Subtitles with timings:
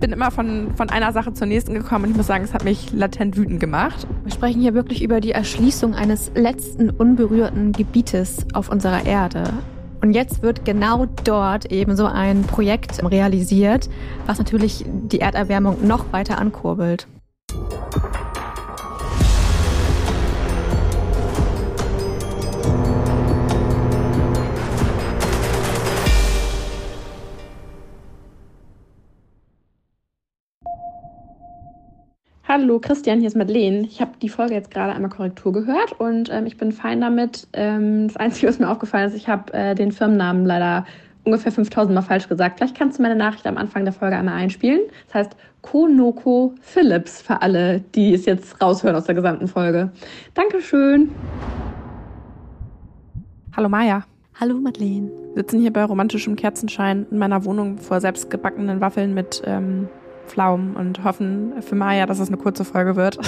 [0.00, 2.64] bin immer von, von einer Sache zur nächsten gekommen und ich muss sagen, es hat
[2.64, 4.06] mich latent wütend gemacht.
[4.24, 9.44] Wir sprechen hier wirklich über die Erschließung eines letzten unberührten Gebietes auf unserer Erde.
[10.02, 13.90] Und jetzt wird genau dort eben so ein Projekt realisiert,
[14.26, 17.06] was natürlich die Erderwärmung noch weiter ankurbelt.
[32.60, 33.86] Hallo Christian, hier ist Madeleine.
[33.86, 37.48] Ich habe die Folge jetzt gerade einmal Korrektur gehört und ähm, ich bin fein damit.
[37.54, 40.84] Ähm, das Einzige, was mir aufgefallen ist, ich habe äh, den Firmennamen leider
[41.24, 42.58] ungefähr 5000 Mal falsch gesagt.
[42.58, 44.80] Vielleicht kannst du meine Nachricht am Anfang der Folge einmal einspielen.
[45.06, 49.90] Das heißt Konoko Philips für alle, die es jetzt raushören aus der gesamten Folge.
[50.34, 51.12] Dankeschön.
[53.56, 54.04] Hallo Maja.
[54.38, 55.10] Hallo Madeleine.
[55.34, 59.88] Wir sitzen hier bei romantischem Kerzenschein in meiner Wohnung vor selbstgebackenen Waffeln mit ähm,
[60.30, 63.18] Pflaumen und hoffen für Maya, dass es eine kurze Folge wird.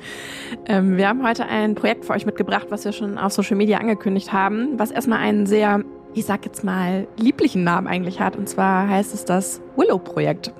[0.66, 3.78] ähm, wir haben heute ein Projekt für euch mitgebracht, was wir schon auf Social Media
[3.78, 5.80] angekündigt haben, was erstmal einen sehr,
[6.14, 8.36] ich sag jetzt mal, lieblichen Namen eigentlich hat.
[8.36, 10.52] Und zwar heißt es das Willow-Projekt.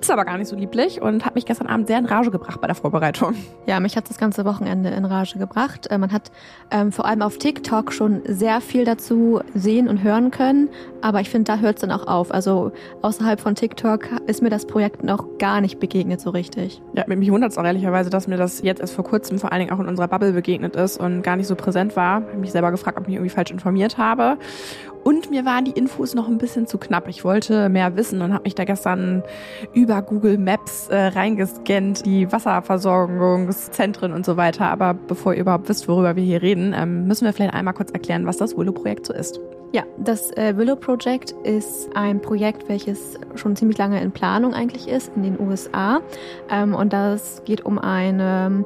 [0.00, 2.60] Ist aber gar nicht so lieblich und hat mich gestern Abend sehr in Rage gebracht
[2.60, 3.34] bei der Vorbereitung.
[3.66, 5.86] Ja, mich hat das ganze Wochenende in Rage gebracht.
[5.90, 6.30] Äh, man hat
[6.70, 10.68] ähm, vor allem auf TikTok schon sehr viel dazu sehen und hören können,
[11.00, 12.30] aber ich finde, da hört es dann auch auf.
[12.30, 16.82] Also außerhalb von TikTok ist mir das Projekt noch gar nicht begegnet so richtig.
[16.92, 19.60] Ja, mich wundert es auch ehrlicherweise, dass mir das jetzt erst vor kurzem vor allen
[19.60, 22.20] Dingen auch in unserer Bubble begegnet ist und gar nicht so präsent war.
[22.20, 24.36] Ich habe mich selber gefragt, ob ich mich irgendwie falsch informiert habe.
[25.04, 27.08] Und mir waren die Infos noch ein bisschen zu knapp.
[27.08, 29.22] Ich wollte mehr wissen und habe mich da gestern
[29.74, 34.66] über Google Maps äh, reingescannt, die Wasserversorgungszentren und so weiter.
[34.70, 37.90] Aber bevor ihr überhaupt wisst, worüber wir hier reden, ähm, müssen wir vielleicht einmal kurz
[37.90, 39.38] erklären, was das Willow-Projekt so ist.
[39.74, 44.88] Ja, das äh, Willow Project ist ein Projekt, welches schon ziemlich lange in Planung eigentlich
[44.88, 46.00] ist in den USA.
[46.48, 48.64] Ähm, und das geht um eine,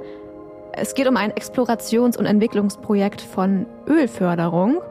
[0.72, 4.82] es geht um ein Explorations- und Entwicklungsprojekt von Ölförderung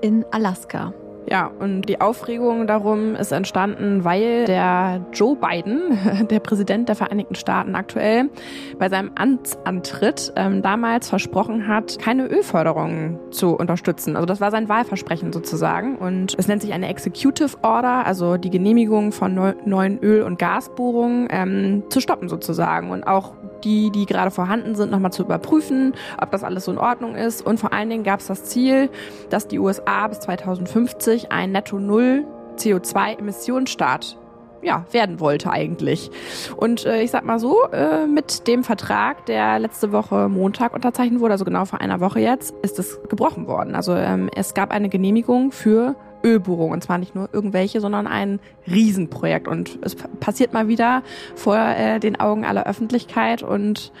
[0.00, 0.92] in Alaska.
[1.30, 7.36] Ja, und die Aufregung darum ist entstanden, weil der Joe Biden, der Präsident der Vereinigten
[7.36, 8.30] Staaten aktuell,
[8.78, 14.16] bei seinem Amtsantritt ähm, damals versprochen hat, keine Ölförderung zu unterstützen.
[14.16, 15.96] Also das war sein Wahlversprechen sozusagen.
[15.96, 21.28] Und es nennt sich eine Executive Order, also die Genehmigung von neuen Öl- und Gasbohrungen
[21.30, 22.90] ähm, zu stoppen sozusagen.
[22.90, 23.34] Und auch
[23.64, 27.44] die, die gerade vorhanden sind, nochmal zu überprüfen, ob das alles so in Ordnung ist.
[27.44, 28.90] Und vor allen Dingen gab es das Ziel,
[29.28, 32.24] dass die USA bis 2050 ein Netto-Null
[32.56, 34.16] CO2-Emissionsstaat
[34.62, 36.10] ja, werden wollte eigentlich.
[36.56, 41.20] Und äh, ich sag mal so, äh, mit dem Vertrag, der letzte Woche Montag unterzeichnet
[41.20, 43.74] wurde, also genau vor einer Woche jetzt, ist es gebrochen worden.
[43.74, 46.70] Also ähm, es gab eine Genehmigung für Ölbohrung.
[46.70, 49.48] Und zwar nicht nur irgendwelche, sondern ein Riesenprojekt.
[49.48, 51.02] Und es passiert mal wieder
[51.34, 53.42] vor äh, den Augen aller Öffentlichkeit.
[53.42, 53.92] Und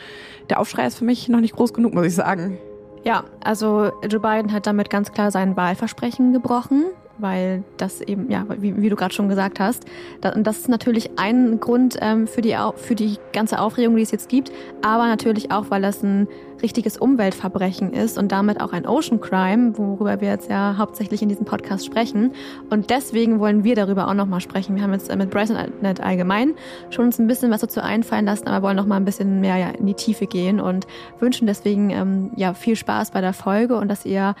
[0.48, 2.58] der Aufschrei ist für mich noch nicht groß genug, muss ich sagen.
[3.04, 6.84] Ja, also Joe Biden hat damit ganz klar sein Wahlversprechen gebrochen
[7.22, 9.84] weil das eben, ja, wie, wie du gerade schon gesagt hast,
[10.20, 14.02] da, und das ist natürlich ein Grund ähm, für, die, für die ganze Aufregung, die
[14.02, 16.28] es jetzt gibt, aber natürlich auch, weil das ein
[16.62, 21.28] richtiges Umweltverbrechen ist und damit auch ein Ocean Crime, worüber wir jetzt ja hauptsächlich in
[21.28, 22.32] diesem Podcast sprechen.
[22.68, 24.76] Und deswegen wollen wir darüber auch nochmal sprechen.
[24.76, 26.54] Wir haben jetzt mit Bryson.net allgemein
[26.90, 29.70] schon uns ein bisschen was dazu einfallen lassen, aber wollen nochmal ein bisschen mehr ja,
[29.70, 30.86] in die Tiefe gehen und
[31.18, 34.34] wünschen deswegen ähm, ja viel Spaß bei der Folge und dass ihr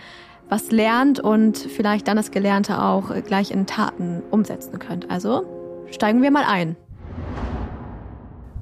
[0.50, 5.10] was lernt und vielleicht dann das Gelernte auch gleich in Taten umsetzen könnt.
[5.10, 6.76] Also steigen wir mal ein.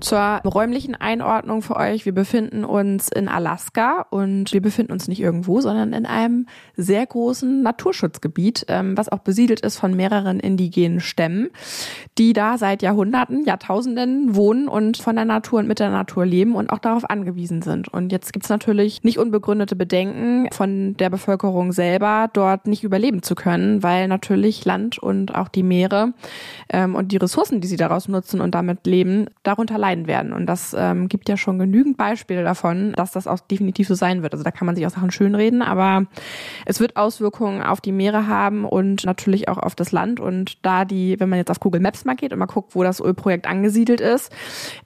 [0.01, 2.07] Zur räumlichen Einordnung für euch.
[2.07, 7.05] Wir befinden uns in Alaska und wir befinden uns nicht irgendwo, sondern in einem sehr
[7.05, 11.49] großen Naturschutzgebiet, ähm, was auch besiedelt ist von mehreren indigenen Stämmen,
[12.17, 16.55] die da seit Jahrhunderten, Jahrtausenden wohnen und von der Natur und mit der Natur leben
[16.55, 17.89] und auch darauf angewiesen sind.
[17.89, 23.35] Und jetzt gibt's natürlich nicht unbegründete Bedenken von der Bevölkerung selber, dort nicht überleben zu
[23.35, 26.13] können, weil natürlich Land und auch die Meere
[26.69, 30.33] ähm, und die Ressourcen, die sie daraus nutzen und damit leben, darunter leiden leiden werden.
[30.33, 34.23] Und das ähm, gibt ja schon genügend Beispiele davon, dass das auch definitiv so sein
[34.23, 34.35] wird.
[34.35, 36.07] Also da kann man sich auch Sachen schönreden, aber
[36.67, 40.21] es wird Auswirkungen auf die Meere haben und natürlich auch auf das Land.
[40.21, 42.83] Und da die, wenn man jetzt auf Google Maps mal geht und mal guckt, wo
[42.83, 44.31] das Ölprojekt angesiedelt ist,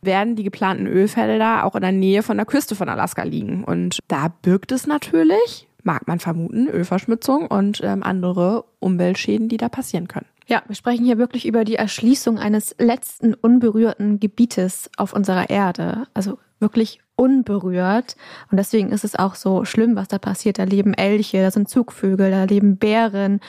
[0.02, 3.64] werden die geplanten Ölfelder auch in der Nähe von der Küste von Alaska liegen.
[3.64, 9.68] Und da birgt es natürlich mag man vermuten, Ölverschmutzung und ähm, andere Umweltschäden, die da
[9.68, 10.26] passieren können.
[10.46, 16.06] Ja, wir sprechen hier wirklich über die Erschließung eines letzten unberührten Gebietes auf unserer Erde.
[16.14, 18.16] Also wirklich unberührt.
[18.50, 20.58] Und deswegen ist es auch so schlimm, was da passiert.
[20.58, 23.40] Da leben Elche, da sind Zugvögel, da leben Bären,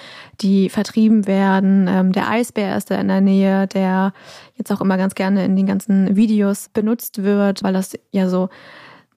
[0.41, 1.87] die vertrieben werden.
[1.87, 4.13] Ähm, der Eisbär ist da in der Nähe, der
[4.55, 8.49] jetzt auch immer ganz gerne in den ganzen Videos benutzt wird, weil das ja so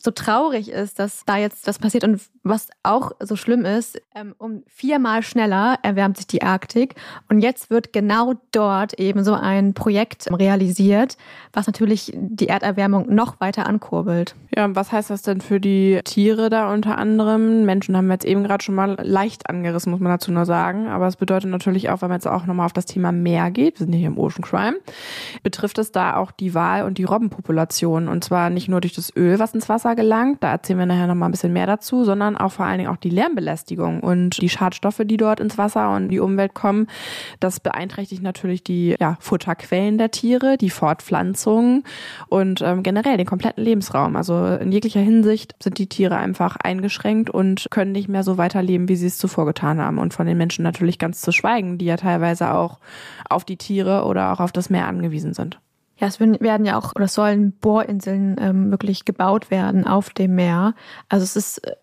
[0.07, 4.35] so traurig ist, dass da jetzt was passiert und was auch so schlimm ist, ähm,
[4.39, 6.95] um viermal schneller erwärmt sich die Arktik
[7.29, 11.17] und jetzt wird genau dort eben so ein Projekt realisiert,
[11.53, 14.37] was natürlich die Erderwärmung noch weiter ankurbelt.
[14.55, 17.65] Ja, und was heißt das denn für die Tiere da unter anderem?
[17.65, 20.87] Menschen haben wir jetzt eben gerade schon mal leicht angerissen, muss man dazu nur sagen,
[20.87, 23.81] aber es bedeutet natürlich auch, wenn man jetzt auch nochmal auf das Thema Meer geht,
[23.81, 24.77] wir sind hier im Ocean Crime,
[25.43, 29.15] betrifft es da auch die Wal- und die Robbenpopulation und zwar nicht nur durch das
[29.17, 32.37] Öl, was ins Wasser gelangt, da erzählen wir nachher nochmal ein bisschen mehr dazu, sondern
[32.37, 36.09] auch vor allen Dingen auch die Lärmbelästigung und die Schadstoffe, die dort ins Wasser und
[36.09, 36.87] die Umwelt kommen.
[37.41, 41.83] Das beeinträchtigt natürlich die ja, Futterquellen der Tiere, die Fortpflanzung
[42.29, 44.15] und ähm, generell den kompletten Lebensraum.
[44.15, 48.89] Also in jeglicher Hinsicht sind die Tiere einfach eingeschränkt und können nicht mehr so weiterleben,
[48.89, 49.99] wie sie es zuvor getan haben.
[49.99, 52.79] Und von den Menschen natürlich ganz zu schweigen, die ja teilweise auch
[53.29, 55.59] auf die Tiere oder auch auf das Meer angewiesen sind.
[55.99, 60.75] Ja, es werden ja auch oder sollen Bohrinseln ähm, wirklich gebaut werden auf dem Meer.
[61.09, 61.75] Also es ist äh,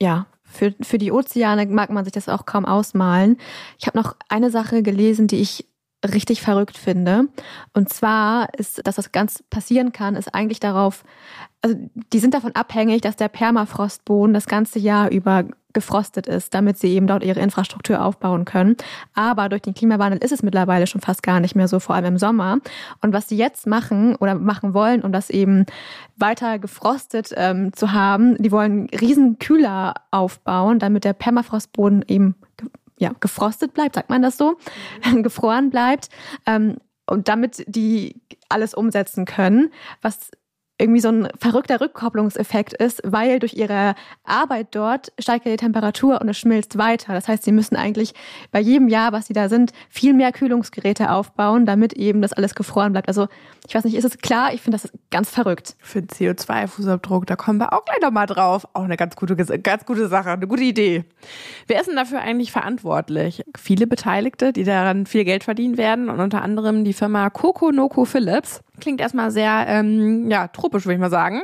[0.00, 3.36] ja für, für die Ozeane mag man sich das auch kaum ausmalen.
[3.78, 5.66] Ich habe noch eine Sache gelesen, die ich
[6.04, 7.28] richtig verrückt finde.
[7.72, 11.04] Und zwar ist, dass das ganz passieren kann, ist eigentlich darauf,
[11.62, 11.76] also
[12.12, 15.44] die sind davon abhängig, dass der Permafrostboden das ganze Jahr über
[15.76, 18.76] gefrostet ist, damit sie eben dort ihre Infrastruktur aufbauen können.
[19.12, 22.06] Aber durch den Klimawandel ist es mittlerweile schon fast gar nicht mehr so, vor allem
[22.06, 22.56] im Sommer.
[23.02, 25.66] Und was sie jetzt machen oder machen wollen, um das eben
[26.16, 32.36] weiter gefrostet ähm, zu haben, die wollen riesen Kühler aufbauen, damit der Permafrostboden eben
[32.98, 34.56] ja, gefrostet bleibt, sagt man das so,
[35.22, 36.08] gefroren bleibt.
[36.46, 39.70] Ähm, und damit die alles umsetzen können,
[40.00, 40.30] was
[40.78, 43.94] irgendwie so ein verrückter Rückkopplungseffekt ist, weil durch ihre
[44.24, 47.14] Arbeit dort steigt ja die Temperatur und es schmilzt weiter.
[47.14, 48.12] Das heißt, sie müssen eigentlich
[48.52, 52.54] bei jedem Jahr, was sie da sind, viel mehr Kühlungsgeräte aufbauen, damit eben das alles
[52.54, 53.08] gefroren bleibt.
[53.08, 53.28] Also
[53.66, 54.52] ich weiß nicht, ist es klar?
[54.52, 55.76] Ich finde das ganz verrückt.
[55.80, 58.68] Für den CO2-Fußabdruck, da kommen wir auch gleich nochmal drauf.
[58.74, 61.04] Auch eine ganz gute, ganz gute Sache, eine gute Idee.
[61.66, 63.42] Wer ist denn dafür eigentlich verantwortlich?
[63.56, 68.04] Viele Beteiligte, die daran viel Geld verdienen werden und unter anderem die Firma Coco Noco
[68.04, 68.62] Philips.
[68.80, 71.42] Klingt erstmal sehr ähm, ja, tropisch, würde ich mal sagen.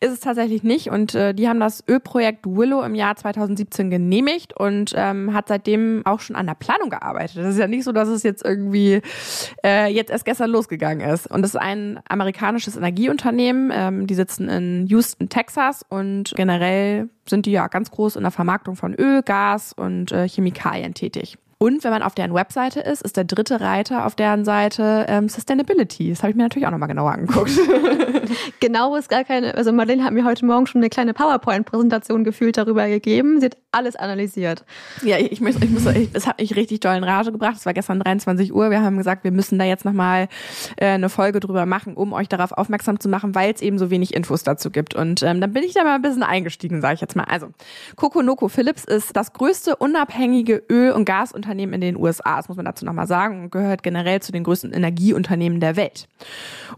[0.00, 0.90] Ist es tatsächlich nicht.
[0.90, 6.02] Und äh, die haben das Ölprojekt Willow im Jahr 2017 genehmigt und ähm, hat seitdem
[6.06, 7.36] auch schon an der Planung gearbeitet.
[7.38, 9.02] Das ist ja nicht so, dass es jetzt irgendwie
[9.64, 11.26] äh, jetzt erst gestern losgegangen ist.
[11.30, 13.70] Und das ist ein amerikanisches Energieunternehmen.
[13.74, 18.30] Ähm, die sitzen in Houston, Texas und generell sind die ja ganz groß in der
[18.32, 21.38] Vermarktung von Öl, Gas und äh, Chemikalien tätig.
[21.62, 25.28] Und wenn man auf deren Webseite ist, ist der dritte Reiter auf deren Seite ähm,
[25.28, 26.08] Sustainability.
[26.08, 27.50] Das habe ich mir natürlich auch nochmal genauer angeguckt.
[28.60, 32.56] genau ist gar keine, also Madeleine hat mir heute Morgen schon eine kleine PowerPoint-Präsentation gefühlt
[32.56, 33.40] darüber gegeben.
[33.40, 34.64] Sie hat alles analysiert.
[35.02, 37.56] Ja, ich, ich muss, ich muss, ich, es hat mich richtig doll in Rage gebracht.
[37.58, 38.70] Es war gestern 23 Uhr.
[38.70, 40.28] Wir haben gesagt, wir müssen da jetzt nochmal
[40.78, 43.90] äh, eine Folge drüber machen, um euch darauf aufmerksam zu machen, weil es eben so
[43.90, 44.94] wenig Infos dazu gibt.
[44.94, 47.24] Und ähm, dann bin ich da mal ein bisschen eingestiegen, sage ich jetzt mal.
[47.24, 47.48] Also,
[47.96, 52.36] Coconoko Phillips ist das größte unabhängige Öl- und Gasunternehmen Unternehmen in den USA.
[52.36, 56.08] Das muss man dazu nochmal sagen und gehört generell zu den größten Energieunternehmen der Welt.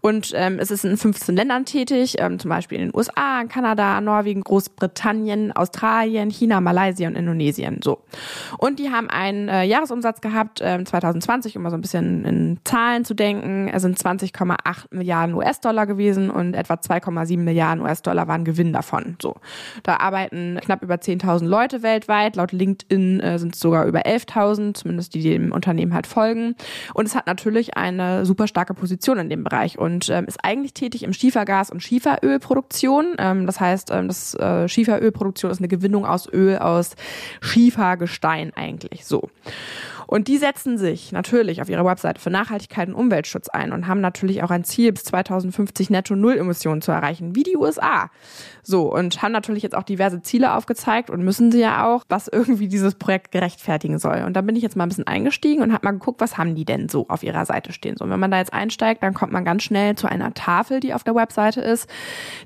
[0.01, 4.01] Und ähm, es ist in 15 Ländern tätig, ähm, zum Beispiel in den USA, Kanada,
[4.01, 7.81] Norwegen, Großbritannien, Australien, China, Malaysia und Indonesien.
[7.85, 8.01] So.
[8.59, 12.59] Und die haben einen äh, Jahresumsatz gehabt, ähm, 2020, um mal so ein bisschen in
[12.65, 13.69] Zahlen zu denken.
[13.69, 14.57] Es sind 20,8
[14.91, 19.17] Milliarden US-Dollar gewesen und etwa 2,7 Milliarden US-Dollar waren Gewinn davon.
[19.21, 19.37] So.
[19.83, 22.37] Da arbeiten knapp über 10.000 Leute weltweit.
[22.37, 24.62] Laut LinkedIn äh, sind es sogar über 11.000.
[24.63, 26.55] 1000, zumindest die, die dem Unternehmen halt folgen.
[26.95, 30.75] Und es hat natürlich eine super starke Position in dem Bereich und ähm, ist eigentlich
[30.75, 33.17] tätig im Schiefergas- und Schieferölproduktion.
[33.19, 36.95] Ähm, das heißt, ähm, das äh, Schieferölproduktion ist eine Gewinnung aus Öl aus
[37.41, 39.29] Schiefergestein eigentlich so.
[40.13, 44.03] Und die setzen sich natürlich auf ihrer Webseite für Nachhaltigkeit und Umweltschutz ein und haben
[44.03, 48.11] natürlich auch ein Ziel, bis 2050 netto Null Emissionen zu erreichen, wie die USA.
[48.63, 52.29] So, und haben natürlich jetzt auch diverse Ziele aufgezeigt und müssen sie ja auch, was
[52.29, 54.25] irgendwie dieses Projekt gerechtfertigen soll.
[54.27, 56.55] Und da bin ich jetzt mal ein bisschen eingestiegen und habe mal geguckt, was haben
[56.57, 57.97] die denn so auf ihrer Seite stehen.
[57.97, 60.81] So, und wenn man da jetzt einsteigt, dann kommt man ganz schnell zu einer Tafel,
[60.81, 61.89] die auf der Webseite ist,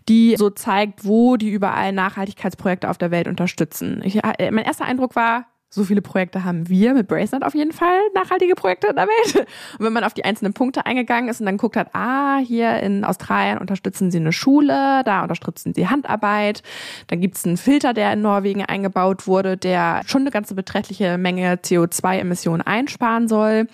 [0.08, 4.02] die so zeigt, wo die überall Nachhaltigkeitsprojekte auf der Welt unterstützen.
[4.04, 5.46] Ich, äh, mein erster Eindruck war,
[5.76, 9.46] so viele Projekte haben wir mit Bracelet auf jeden Fall nachhaltige Projekte in der Welt.
[9.78, 12.80] Und wenn man auf die einzelnen Punkte eingegangen ist und dann guckt hat, ah, hier
[12.80, 16.62] in Australien unterstützen sie eine Schule, da unterstützen sie Handarbeit,
[17.08, 21.56] dann gibt's einen Filter, der in Norwegen eingebaut wurde, der schon eine ganze beträchtliche Menge
[21.56, 23.68] CO2-Emissionen einsparen soll.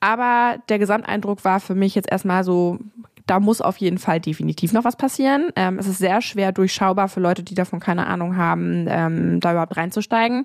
[0.00, 2.78] Aber der Gesamteindruck war für mich jetzt erstmal so,
[3.28, 5.50] da muss auf jeden Fall definitiv noch was passieren.
[5.54, 9.52] Ähm, es ist sehr schwer durchschaubar für Leute, die davon keine Ahnung haben, ähm, da
[9.52, 10.44] überhaupt reinzusteigen.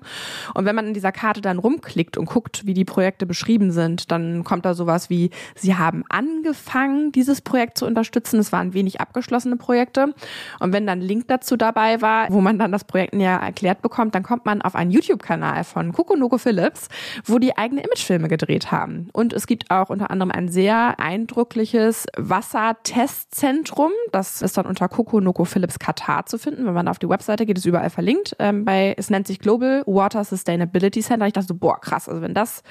[0.52, 4.10] Und wenn man in dieser Karte dann rumklickt und guckt, wie die Projekte beschrieben sind,
[4.10, 8.38] dann kommt da sowas wie, sie haben angefangen, dieses Projekt zu unterstützen.
[8.38, 10.14] Es waren wenig abgeschlossene Projekte.
[10.60, 14.14] Und wenn dann Link dazu dabei war, wo man dann das Projekt näher erklärt bekommt,
[14.14, 16.88] dann kommt man auf einen YouTube-Kanal von Kokonoko Phillips,
[17.24, 19.08] wo die eigene Imagefilme gedreht haben.
[19.14, 23.90] Und es gibt auch unter anderem ein sehr eindrückliches Wasser Testzentrum.
[24.12, 26.66] Das ist dann unter Coco Noco Philips Katar zu finden.
[26.66, 28.36] Wenn man auf die Webseite geht, ist überall verlinkt.
[28.38, 31.26] Ähm, bei, es nennt sich Global Water Sustainability Center.
[31.26, 32.08] Ich dachte so, boah, krass.
[32.08, 32.62] Also wenn das,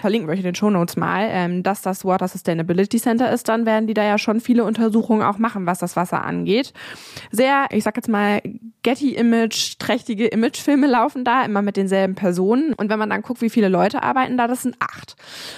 [0.00, 3.48] verlinken wir euch in den Show Notes mal, ähm, dass das Water Sustainability Center ist,
[3.48, 6.72] dann werden die da ja schon viele Untersuchungen auch machen, was das Wasser angeht.
[7.30, 8.40] Sehr, ich sag jetzt mal,
[8.82, 12.72] Getty-Image, trächtige Imagefilme laufen da, immer mit denselben Personen.
[12.74, 15.16] Und wenn man dann guckt, wie viele Leute arbeiten da, das sind acht.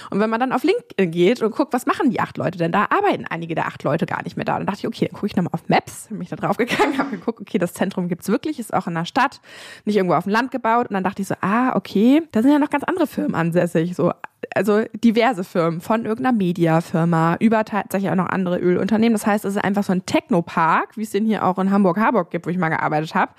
[0.09, 2.71] Und wenn man dann auf LinkedIn geht und guckt, was machen die acht Leute denn
[2.71, 4.57] da, arbeiten einige der acht Leute gar nicht mehr da.
[4.57, 6.97] Dann dachte ich, okay, dann gucke ich nochmal auf Maps, bin mich da drauf gegangen,
[6.97, 9.41] habe geguckt, okay, das Zentrum gibt's wirklich, ist auch in der Stadt,
[9.85, 10.87] nicht irgendwo auf dem Land gebaut.
[10.89, 13.95] Und dann dachte ich so, ah, okay, da sind ja noch ganz andere Firmen ansässig,
[13.95, 14.11] so
[14.55, 19.13] also diverse Firmen, von irgendeiner Mediafirma über tatsächlich auch noch andere Ölunternehmen.
[19.13, 22.31] Das heißt, es ist einfach so ein Technopark, wie es den hier auch in Hamburg-Harburg
[22.31, 23.31] gibt, wo ich mal gearbeitet habe,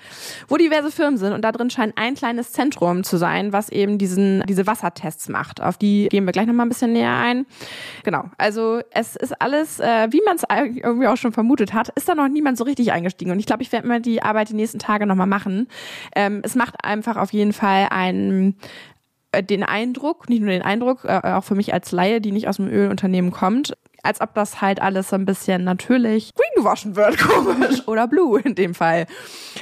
[0.47, 3.97] wo diverse Firmen sind und da drin scheint ein kleines Zentrum zu sein, was eben
[3.97, 5.61] diesen, diese Wassertests macht.
[5.61, 7.45] Auf die gehen wir gleich nochmal ein bisschen näher ein.
[8.03, 12.07] Genau, also es ist alles, äh, wie man es irgendwie auch schon vermutet hat, ist
[12.07, 14.55] da noch niemand so richtig eingestiegen und ich glaube, ich werde mir die Arbeit die
[14.55, 15.67] nächsten Tage nochmal machen.
[16.15, 18.94] Ähm, es macht einfach auf jeden Fall ein äh,
[19.41, 22.57] den Eindruck, nicht nur den Eindruck, äh, auch für mich als Laie, die nicht aus
[22.57, 23.75] dem Ölunternehmen kommt,
[24.05, 27.87] als ob das halt alles so ein bisschen natürlich green gewaschen wird, komisch.
[27.87, 29.07] Oder blue in dem Fall.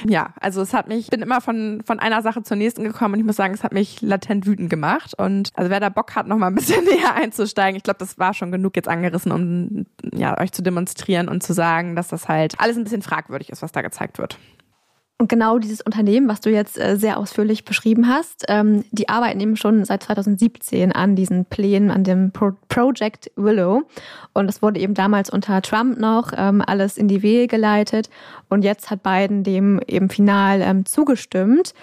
[0.06, 3.14] Ja, also es hat mich, ich bin immer von, von einer Sache zur nächsten gekommen
[3.14, 5.14] und ich muss sagen, es hat mich latent wütend gemacht.
[5.16, 8.18] Und also wer da Bock hat, noch mal ein bisschen näher einzusteigen, ich glaube, das
[8.18, 12.28] war schon genug jetzt angerissen, um ja, euch zu demonstrieren und zu sagen, dass das
[12.28, 14.38] halt alles ein bisschen fragwürdig ist, was da gezeigt wird.
[15.16, 19.38] Und genau dieses Unternehmen, was du jetzt äh, sehr ausführlich beschrieben hast, ähm, die arbeiten
[19.38, 23.84] eben schon seit 2017 an diesen Plänen, an dem Pro Project Willow.
[24.32, 28.10] Und das wurde eben damals unter Trump noch ähm, alles in die Wehe geleitet.
[28.48, 31.74] Und jetzt hat Biden dem eben final ähm, zugestimmt.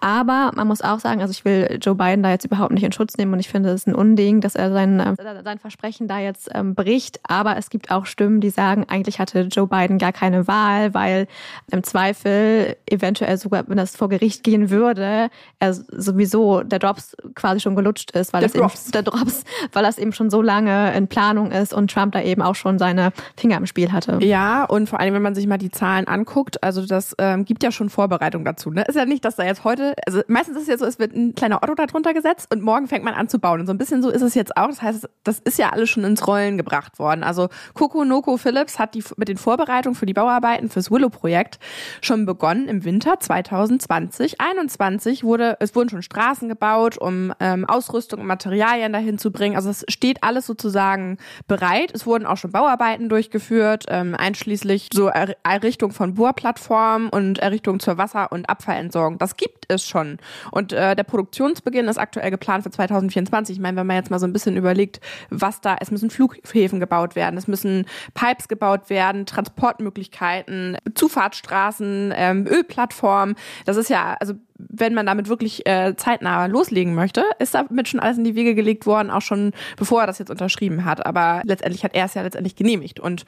[0.00, 2.92] Aber man muss auch sagen, also ich will Joe Biden da jetzt überhaupt nicht in
[2.92, 6.08] Schutz nehmen und ich finde es ist ein Unding, dass er sein, äh, sein Versprechen
[6.08, 7.20] da jetzt ähm, bricht.
[7.22, 11.26] Aber es gibt auch Stimmen, die sagen, eigentlich hatte Joe Biden gar keine Wahl, weil
[11.70, 17.60] im Zweifel eventuell sogar, wenn das vor Gericht gehen würde, er sowieso der Drops quasi
[17.60, 18.84] schon gelutscht ist, weil der, das Drops.
[18.84, 22.22] Eben, der Drops, weil das eben schon so lange in Planung ist und Trump da
[22.22, 24.18] eben auch schon seine Finger im Spiel hatte.
[24.22, 27.62] Ja, und vor allem, wenn man sich mal die Zahlen anguckt, also das ähm, gibt
[27.62, 28.70] ja schon Vorbereitung dazu.
[28.70, 28.84] Ne?
[28.86, 31.14] Ist ja nicht, dass da jetzt heute also meistens ist es ja so, es wird
[31.14, 33.60] ein kleiner Otto darunter gesetzt und morgen fängt man an zu bauen.
[33.60, 34.68] Und so ein bisschen so ist es jetzt auch.
[34.68, 37.22] Das heißt, das ist ja alles schon ins Rollen gebracht worden.
[37.22, 41.58] Also Coco Noco Phillips hat die mit den Vorbereitungen für die Bauarbeiten fürs Willow-Projekt
[42.00, 44.40] schon begonnen im Winter 2020.
[44.40, 49.56] 21 wurde, es wurden schon Straßen gebaut, um ähm, Ausrüstung und Materialien dahin zu bringen.
[49.56, 51.90] Also es steht alles sozusagen bereit.
[51.94, 57.98] Es wurden auch schon Bauarbeiten durchgeführt, ähm, einschließlich so Errichtung von Bohrplattformen und Errichtung zur
[57.98, 59.18] Wasser- und Abfallentsorgung.
[59.18, 60.18] Das gibt es schon.
[60.50, 63.56] Und äh, der Produktionsbeginn ist aktuell geplant für 2024.
[63.56, 65.00] Ich meine, wenn man jetzt mal so ein bisschen überlegt,
[65.30, 72.46] was da, es müssen Flughäfen gebaut werden, es müssen Pipes gebaut werden, Transportmöglichkeiten, Zufahrtsstraßen, ähm,
[72.46, 73.36] Ölplattformen.
[73.64, 78.00] Das ist ja, also wenn man damit wirklich äh, zeitnah loslegen möchte, ist damit schon
[78.00, 81.04] alles in die Wege gelegt worden, auch schon bevor er das jetzt unterschrieben hat.
[81.04, 83.00] Aber letztendlich hat er es ja letztendlich genehmigt.
[83.00, 83.24] Und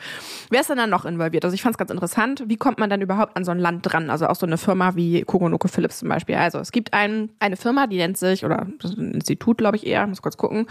[0.51, 1.45] wer ist denn dann noch involviert?
[1.45, 3.81] Also ich fand es ganz interessant, wie kommt man dann überhaupt an so ein Land
[3.83, 4.09] dran?
[4.09, 6.37] Also auch so eine Firma wie Kogonoko Philips zum Beispiel.
[6.37, 10.07] Also es gibt ein, eine Firma, die nennt sich, oder ein Institut, glaube ich eher,
[10.07, 10.67] muss kurz gucken,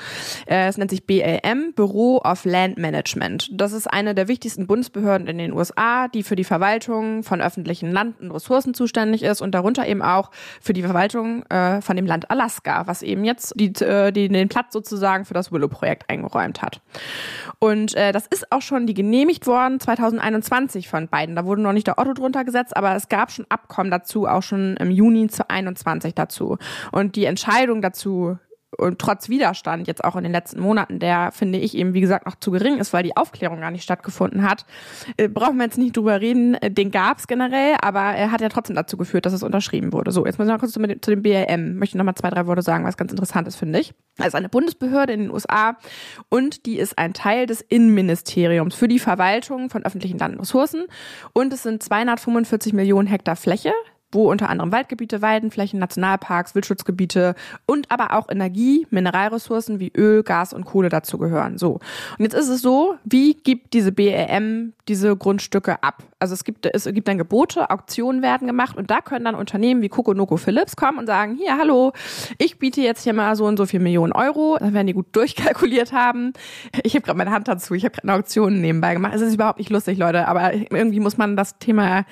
[0.47, 3.49] äh, es nennt sich BLM, Bureau of Land Management.
[3.51, 7.91] Das ist eine der wichtigsten Bundesbehörden in den USA, die für die Verwaltung von öffentlichen
[7.91, 12.05] Land- und Ressourcen zuständig ist und darunter eben auch für die Verwaltung äh, von dem
[12.05, 16.61] Land Alaska, was eben jetzt die, äh, die den Platz sozusagen für das Willow-Projekt eingeräumt
[16.61, 16.81] hat.
[17.59, 21.35] Und äh, das ist auch schon die genehmigt worden 2021 von beiden.
[21.35, 24.43] Da wurde noch nicht der Otto drunter gesetzt, aber es gab schon Abkommen dazu, auch
[24.43, 26.57] schon im Juni zu 21 dazu.
[26.91, 28.37] Und die Entscheidung dazu
[28.77, 32.25] und trotz Widerstand jetzt auch in den letzten Monaten, der finde ich eben wie gesagt
[32.25, 34.65] noch zu gering ist, weil die Aufklärung gar nicht stattgefunden hat,
[35.17, 36.55] äh, brauchen wir jetzt nicht drüber reden.
[36.55, 39.93] Äh, den gab es generell, aber er hat ja trotzdem dazu geführt, dass es unterschrieben
[39.93, 40.11] wurde.
[40.11, 41.77] So, jetzt muss ich noch kurz zu, zu dem BLM.
[41.77, 43.93] Möchte noch mal zwei, drei Worte sagen, was ganz interessant ist, finde ich.
[44.17, 45.77] Also eine Bundesbehörde in den USA
[46.29, 50.85] und die ist ein Teil des Innenministeriums für die Verwaltung von öffentlichen Landressourcen
[51.33, 53.73] und es sind 245 Millionen Hektar Fläche
[54.15, 60.53] wo unter anderem Waldgebiete, Weidenflächen, Nationalparks, Wildschutzgebiete und aber auch Energie, Mineralressourcen wie Öl, Gas
[60.53, 61.57] und Kohle dazu gehören.
[61.57, 61.73] So.
[62.17, 66.03] Und jetzt ist es so, wie gibt diese BRM diese Grundstücke ab?
[66.25, 69.83] Also es gibt, es gibt dann Gebote, Auktionen werden gemacht und da können dann Unternehmen
[69.83, 71.93] wie Coco Noco Philips kommen und sagen, hier, hallo,
[72.39, 74.57] ich biete jetzt hier mal so und so viel Millionen Euro.
[74.59, 76.33] Dann werden die gut durchkalkuliert haben.
[76.81, 79.13] Ich habe gerade meine Hand dazu, ich habe gerade eine Auktion nebenbei gemacht.
[79.13, 82.05] Es ist überhaupt nicht lustig, Leute, aber irgendwie muss man das Thema,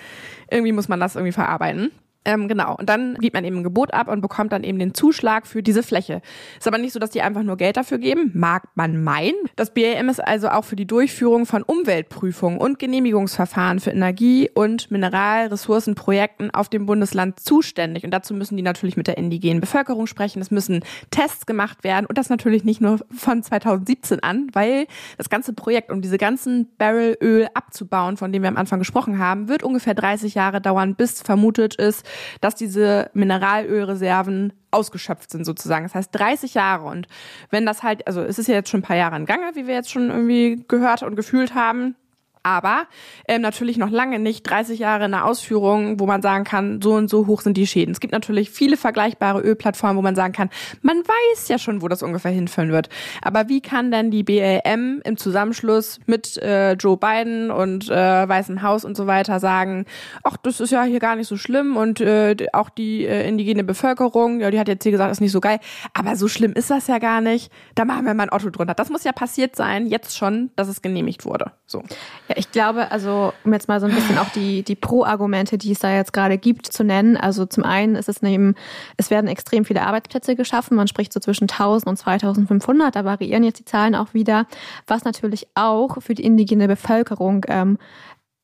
[0.47, 1.89] irgendwie muss man das irgendwie verarbeiten.
[2.25, 2.75] Ähm, genau.
[2.77, 5.61] Und dann gibt man eben ein Gebot ab und bekommt dann eben den Zuschlag für
[5.61, 6.21] diese Fläche.
[6.57, 8.31] Ist aber nicht so, dass die einfach nur Geld dafür geben.
[8.33, 9.35] Mag man meinen.
[9.55, 14.89] Das BAM ist also auch für die Durchführung von Umweltprüfungen und Genehmigungsverfahren für Energie- und
[14.91, 18.03] Mineralressourcenprojekten auf dem Bundesland zuständig.
[18.03, 20.41] Und dazu müssen die natürlich mit der indigenen Bevölkerung sprechen.
[20.41, 22.05] Es müssen Tests gemacht werden.
[22.05, 24.87] Und das natürlich nicht nur von 2017 an, weil
[25.17, 29.19] das ganze Projekt, um diese ganzen Barrel Öl abzubauen, von denen wir am Anfang gesprochen
[29.19, 32.05] haben, wird ungefähr 30 Jahre dauern, bis vermutet ist,
[32.41, 35.85] dass diese Mineralölreserven ausgeschöpft sind sozusagen.
[35.85, 37.07] Das heißt 30 Jahre und
[37.49, 39.67] wenn das halt, also es ist ja jetzt schon ein paar Jahre in Gange, wie
[39.67, 41.95] wir jetzt schon irgendwie gehört und gefühlt haben,
[42.43, 42.87] aber
[43.27, 46.93] ähm, natürlich noch lange nicht 30 Jahre in der Ausführung, wo man sagen kann, so
[46.93, 47.93] und so hoch sind die Schäden.
[47.93, 50.49] Es gibt natürlich viele vergleichbare Ölplattformen, wo man sagen kann,
[50.81, 52.89] man weiß ja schon, wo das ungefähr hinführen wird.
[53.21, 58.61] Aber wie kann denn die BLM im Zusammenschluss mit äh, Joe Biden und äh, Weißem
[58.61, 59.85] Haus und so weiter sagen,
[60.23, 63.63] ach, das ist ja hier gar nicht so schlimm und äh, auch die äh, indigene
[63.63, 65.59] Bevölkerung, ja, die hat jetzt hier gesagt, ist nicht so geil,
[65.93, 67.51] aber so schlimm ist das ja gar nicht.
[67.75, 68.73] Da machen wir mal ein Otto drunter.
[68.73, 71.51] Das muss ja passiert sein, jetzt schon, dass es genehmigt wurde.
[71.65, 71.83] So.
[72.27, 75.71] Ja, ich glaube, also um jetzt mal so ein bisschen auch die, die Pro-Argumente, die
[75.71, 77.17] es da jetzt gerade gibt, zu nennen.
[77.17, 78.55] Also zum einen ist es neben,
[78.97, 80.75] es werden extrem viele Arbeitsplätze geschaffen.
[80.75, 82.95] Man spricht so zwischen 1000 und 2500.
[82.95, 84.45] Da variieren jetzt die Zahlen auch wieder.
[84.87, 87.77] Was natürlich auch für die indigene Bevölkerung ähm,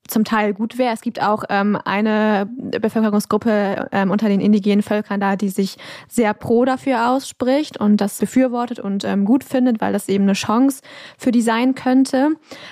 [0.10, 0.94] zum Teil gut wäre.
[0.94, 6.34] Es gibt auch ähm, eine Bevölkerungsgruppe ähm, unter den indigenen Völkern da, die sich sehr
[6.34, 10.82] pro dafür ausspricht und das befürwortet und ähm, gut findet, weil das eben eine Chance
[11.18, 12.32] für die sein könnte.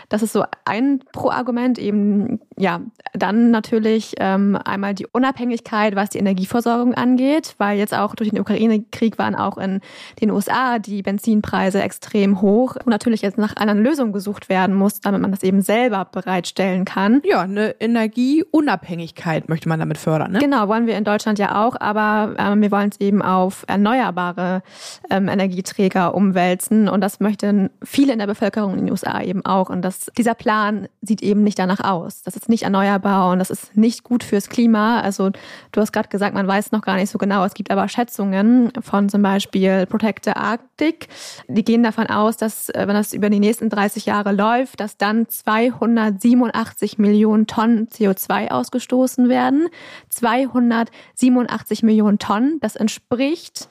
[0.09, 1.79] Das ist so ein Pro-Argument.
[1.79, 2.81] Eben ja,
[3.13, 8.39] dann natürlich ähm, einmal die Unabhängigkeit, was die Energieversorgung angeht, weil jetzt auch durch den
[8.39, 9.79] Ukraine-Krieg waren auch in
[10.21, 15.01] den USA die Benzinpreise extrem hoch und natürlich jetzt nach anderen Lösungen gesucht werden muss,
[15.01, 17.21] damit man das eben selber bereitstellen kann.
[17.23, 20.39] Ja, eine Energieunabhängigkeit möchte man damit fördern, ne?
[20.39, 24.63] Genau, wollen wir in Deutschland ja auch, aber ähm, wir wollen es eben auf erneuerbare
[25.11, 29.69] ähm, Energieträger umwälzen und das möchten viele in der Bevölkerung in den USA eben auch
[29.69, 32.23] und das, dieser Plan sieht eben nicht danach aus.
[32.23, 35.01] Das ist nicht erneuerbar und das ist nicht gut fürs Klima.
[35.01, 35.31] Also
[35.71, 37.43] du hast gerade gesagt, man weiß noch gar nicht so genau.
[37.43, 41.07] Es gibt aber Schätzungen von zum Beispiel Protect the Arctic.
[41.47, 44.97] Die gehen davon aus, dass äh, wenn das über die nächsten 30 Jahre läuft, dass
[44.97, 49.67] dann 287 Millionen Tonnen CO2 ausgestoßen werden.
[50.09, 52.59] 287 Millionen Tonnen.
[52.61, 53.69] Das entspricht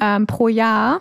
[0.00, 1.00] ähm, pro Jahr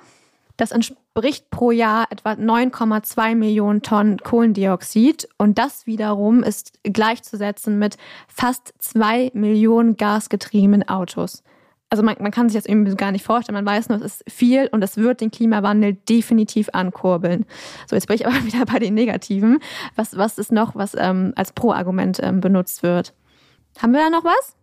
[0.59, 0.99] das entspricht
[1.49, 9.31] pro Jahr etwa 9,2 Millionen Tonnen Kohlendioxid und das wiederum ist gleichzusetzen mit fast zwei
[9.33, 11.43] Millionen gasgetriebenen Autos.
[11.89, 13.55] Also man, man kann sich das irgendwie gar nicht vorstellen.
[13.55, 17.45] Man weiß nur, es ist viel und es wird den Klimawandel definitiv ankurbeln.
[17.87, 19.59] So, jetzt bin ich aber wieder bei den Negativen.
[19.95, 23.13] Was, was ist noch, was ähm, als Pro-Argument ähm, benutzt wird?
[23.79, 24.55] Haben wir da noch was?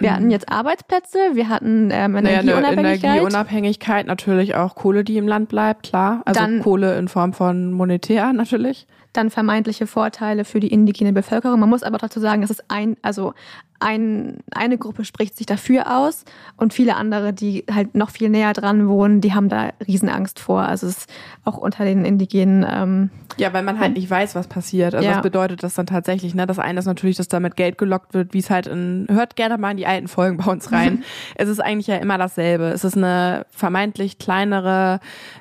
[0.00, 0.30] Wir hatten mhm.
[0.30, 3.02] jetzt Arbeitsplätze, wir hatten ähm, Energieunabhängigkeit.
[3.02, 6.22] Naja, Energieunabhängigkeit, natürlich auch Kohle, die im Land bleibt, klar.
[6.24, 8.86] Also Dann, Kohle in Form von monetär natürlich.
[9.12, 11.58] Dann vermeintliche Vorteile für die indigene Bevölkerung.
[11.60, 13.34] Man muss aber dazu sagen, es ein, also
[13.80, 16.24] ein, eine Gruppe spricht sich dafür aus
[16.56, 20.62] und viele andere, die halt noch viel näher dran wohnen, die haben da Riesenangst vor.
[20.62, 21.10] Also es ist
[21.44, 22.66] auch unter den Indigenen.
[22.68, 24.94] Ähm, ja, weil man halt nicht weiß, was passiert.
[24.94, 25.16] Also ja.
[25.16, 26.34] was bedeutet das dann tatsächlich?
[26.34, 26.46] Ne?
[26.46, 29.58] Das eine ist natürlich, dass damit Geld gelockt wird, wie es halt in, hört gerne
[29.58, 31.04] mal in die alten Folgen bei uns rein.
[31.36, 32.64] es ist eigentlich ja immer dasselbe.
[32.64, 34.98] Es ist eine vermeintlich kleinere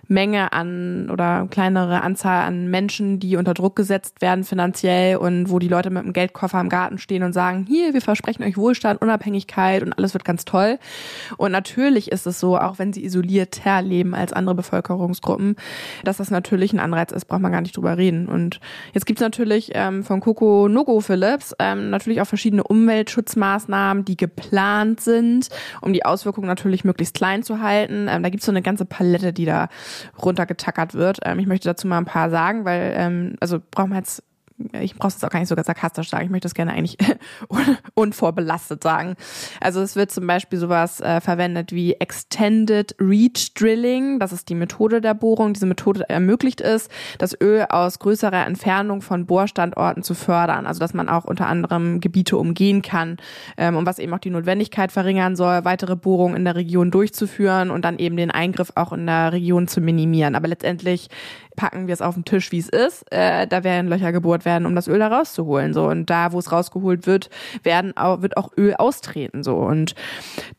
[0.08, 5.58] Menge an oder kleinere Anzahl an Menschen, die unter Druck gesetzt werden finanziell und wo
[5.58, 8.57] die Leute mit einem Geldkoffer im Garten stehen und sagen, hier, wir versprechen versprechen euch
[8.57, 10.79] Wohlstand, Unabhängigkeit und alles wird ganz toll.
[11.37, 15.55] Und natürlich ist es so, auch wenn sie isolierter leben als andere Bevölkerungsgruppen,
[16.03, 18.27] dass das natürlich ein Anreiz ist, braucht man gar nicht drüber reden.
[18.27, 18.59] Und
[18.93, 24.99] jetzt gibt's natürlich ähm, von Coco Nogo Phillips ähm, natürlich auch verschiedene Umweltschutzmaßnahmen, die geplant
[24.99, 25.47] sind,
[25.81, 28.07] um die Auswirkungen natürlich möglichst klein zu halten.
[28.09, 29.69] Ähm, da gibt's so eine ganze Palette, die da
[30.21, 31.19] runtergetackert wird.
[31.23, 34.23] Ähm, ich möchte dazu mal ein paar sagen, weil, ähm, also brauchen wir jetzt
[34.81, 36.97] ich brauche es auch gar nicht sogar sarkastisch sagen, ich möchte das gerne eigentlich
[37.93, 39.15] unvorbelastet sagen.
[39.61, 44.19] Also es wird zum Beispiel sowas äh, verwendet wie Extended Reach Drilling.
[44.19, 45.53] Das ist die Methode der Bohrung.
[45.53, 46.89] Diese Methode ermöglicht es,
[47.19, 50.65] das Öl aus größerer Entfernung von Bohrstandorten zu fördern.
[50.65, 53.17] Also dass man auch unter anderem Gebiete umgehen kann
[53.57, 57.69] ähm, und was eben auch die Notwendigkeit verringern soll, weitere Bohrungen in der Region durchzuführen
[57.69, 60.35] und dann eben den Eingriff auch in der Region zu minimieren.
[60.35, 61.09] Aber letztendlich
[61.57, 63.03] packen wir es auf den Tisch, wie es ist.
[63.11, 65.73] Äh, da werden Löcher gebohrt werden, um das Öl da rauszuholen.
[65.73, 67.29] So und da, wo es rausgeholt wird,
[67.63, 69.43] werden wird auch Öl austreten.
[69.43, 69.95] So und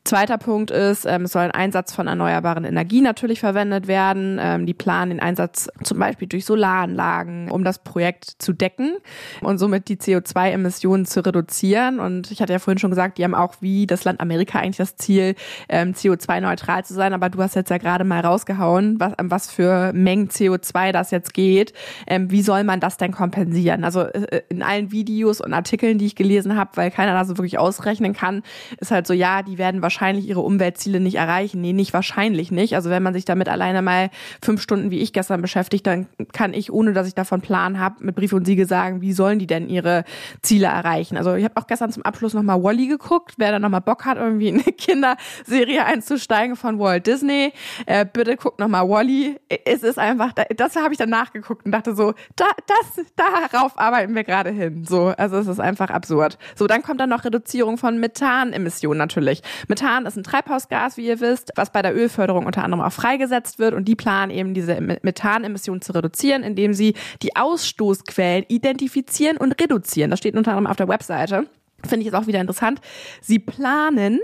[0.03, 4.37] zweiter Punkt ist, ähm, es soll ein Einsatz von erneuerbaren Energien natürlich verwendet werden.
[4.41, 8.97] Ähm, die planen den Einsatz zum Beispiel durch Solaranlagen, um das Projekt zu decken
[9.41, 11.99] und somit die CO2-Emissionen zu reduzieren.
[11.99, 14.77] Und ich hatte ja vorhin schon gesagt, die haben auch wie das Land Amerika eigentlich
[14.77, 15.35] das Ziel,
[15.69, 17.13] ähm, CO2-neutral zu sein.
[17.13, 21.33] Aber du hast jetzt ja gerade mal rausgehauen, was, was für Mengen CO2 das jetzt
[21.33, 21.73] geht,
[22.07, 23.83] ähm, wie soll man das denn kompensieren?
[23.83, 27.37] Also äh, in allen Videos und Artikeln, die ich gelesen habe, weil keiner das so
[27.37, 28.43] wirklich ausrechnen kann,
[28.79, 31.61] ist halt so, ja, die werden wahrscheinlich ihre Umweltziele nicht erreichen.
[31.61, 32.75] Nee, nicht wahrscheinlich nicht.
[32.75, 34.09] Also wenn man sich damit alleine mal
[34.43, 38.03] fünf Stunden wie ich gestern beschäftigt, dann kann ich, ohne dass ich davon Plan habe,
[38.03, 40.03] mit Brief und Siegel sagen, wie sollen die denn ihre
[40.41, 41.17] Ziele erreichen?
[41.17, 43.35] Also ich habe auch gestern zum Abschluss nochmal Wally geguckt.
[43.37, 47.53] Wer da nochmal Bock hat, irgendwie in eine Kinderserie einzusteigen von Walt Disney,
[47.85, 49.37] äh, bitte guckt nochmal Wally.
[49.65, 54.15] Es ist einfach, das habe ich dann nachgeguckt und dachte so, da, das, darauf arbeiten
[54.15, 54.85] wir gerade hin.
[54.85, 56.37] So, also es ist einfach absurd.
[56.55, 59.41] So, dann kommt dann noch Reduzierung von Methanemissionen natürlich.
[59.67, 63.59] Methan ist ein Treibhausgas, wie ihr wisst, was bei der Ölförderung unter anderem auch freigesetzt
[63.59, 69.59] wird und die planen eben diese Methanemissionen zu reduzieren, indem sie die Ausstoßquellen identifizieren und
[69.61, 70.11] reduzieren.
[70.11, 71.47] Das steht unter anderem auf der Webseite.
[71.83, 72.81] Finde ich jetzt auch wieder interessant.
[73.21, 74.19] Sie planen,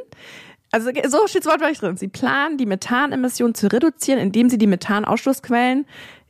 [0.71, 1.95] also so steht es wortwörtlich drin.
[1.95, 5.85] Sie planen, die Methanemissionen zu reduzieren, indem sie die Methanausstoßquellen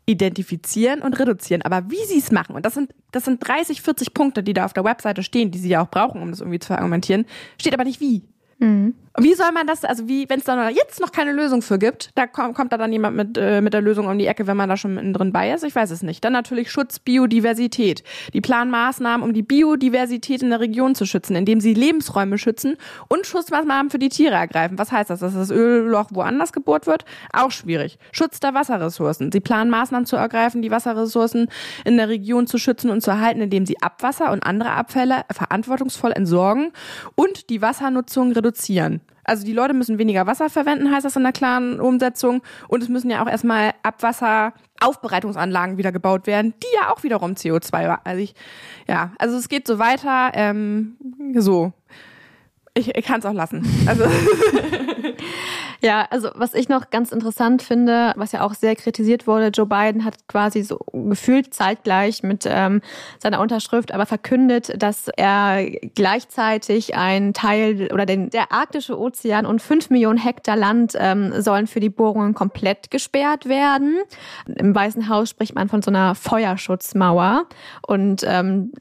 [0.06, 1.62] identifizieren und reduzieren.
[1.62, 4.65] Aber wie sie es machen, und das sind, das sind 30, 40 Punkte, die da
[4.65, 7.26] auf der Webseite stehen, die sie ja auch brauchen, um das irgendwie zu argumentieren,
[7.60, 8.24] steht aber nicht wie.
[8.60, 8.96] Mhm.
[9.18, 12.10] Wie soll man das, also wie, wenn es da jetzt noch keine Lösung für gibt,
[12.15, 14.58] da kommt, kommt da dann jemand mit, äh, mit der Lösung um die Ecke, wenn
[14.58, 15.63] man da schon mittendrin bei ist?
[15.63, 16.24] Ich weiß es nicht.
[16.26, 18.04] Dann natürlich Schutz, Biodiversität.
[18.34, 22.76] Die planen Maßnahmen, um die Biodiversität in der Region zu schützen, indem sie Lebensräume schützen
[23.08, 24.78] und Schutzmaßnahmen für die Tiere ergreifen.
[24.78, 25.22] Was heißt das?
[25.22, 27.06] Dass das Ölloch woanders gebohrt wird?
[27.32, 27.98] Auch schwierig.
[28.12, 29.32] Schutz der Wasserressourcen.
[29.32, 31.48] Sie planen Maßnahmen zu ergreifen, die Wasserressourcen
[31.86, 36.12] in der Region zu schützen und zu erhalten, indem sie Abwasser und andere Abfälle verantwortungsvoll
[36.12, 36.74] entsorgen
[37.15, 38.44] und die Wassernutzung reduzieren.
[39.23, 42.43] Also die Leute müssen weniger Wasser verwenden, heißt das in der klaren Umsetzung.
[42.67, 47.99] Und es müssen ja auch erstmal Abwasseraufbereitungsanlagen wieder gebaut werden, die ja auch wiederum CO2.
[48.03, 48.36] Also ich,
[48.88, 50.31] ja, also es geht so weiter.
[50.36, 50.97] Ähm,
[51.36, 51.73] so.
[52.75, 53.65] Ich, ich kann es auch lassen.
[53.88, 54.05] Also
[55.82, 59.66] Ja, also was ich noch ganz interessant finde, was ja auch sehr kritisiert wurde, Joe
[59.66, 62.82] Biden hat quasi so gefühlt zeitgleich mit ähm,
[63.20, 69.62] seiner Unterschrift aber verkündet, dass er gleichzeitig einen Teil oder den, der arktische Ozean und
[69.62, 73.98] fünf Millionen Hektar Land ähm, sollen für die Bohrungen komplett gesperrt werden.
[74.48, 77.46] Im Weißen Haus spricht man von so einer Feuerschutzmauer
[77.88, 78.72] und ähm,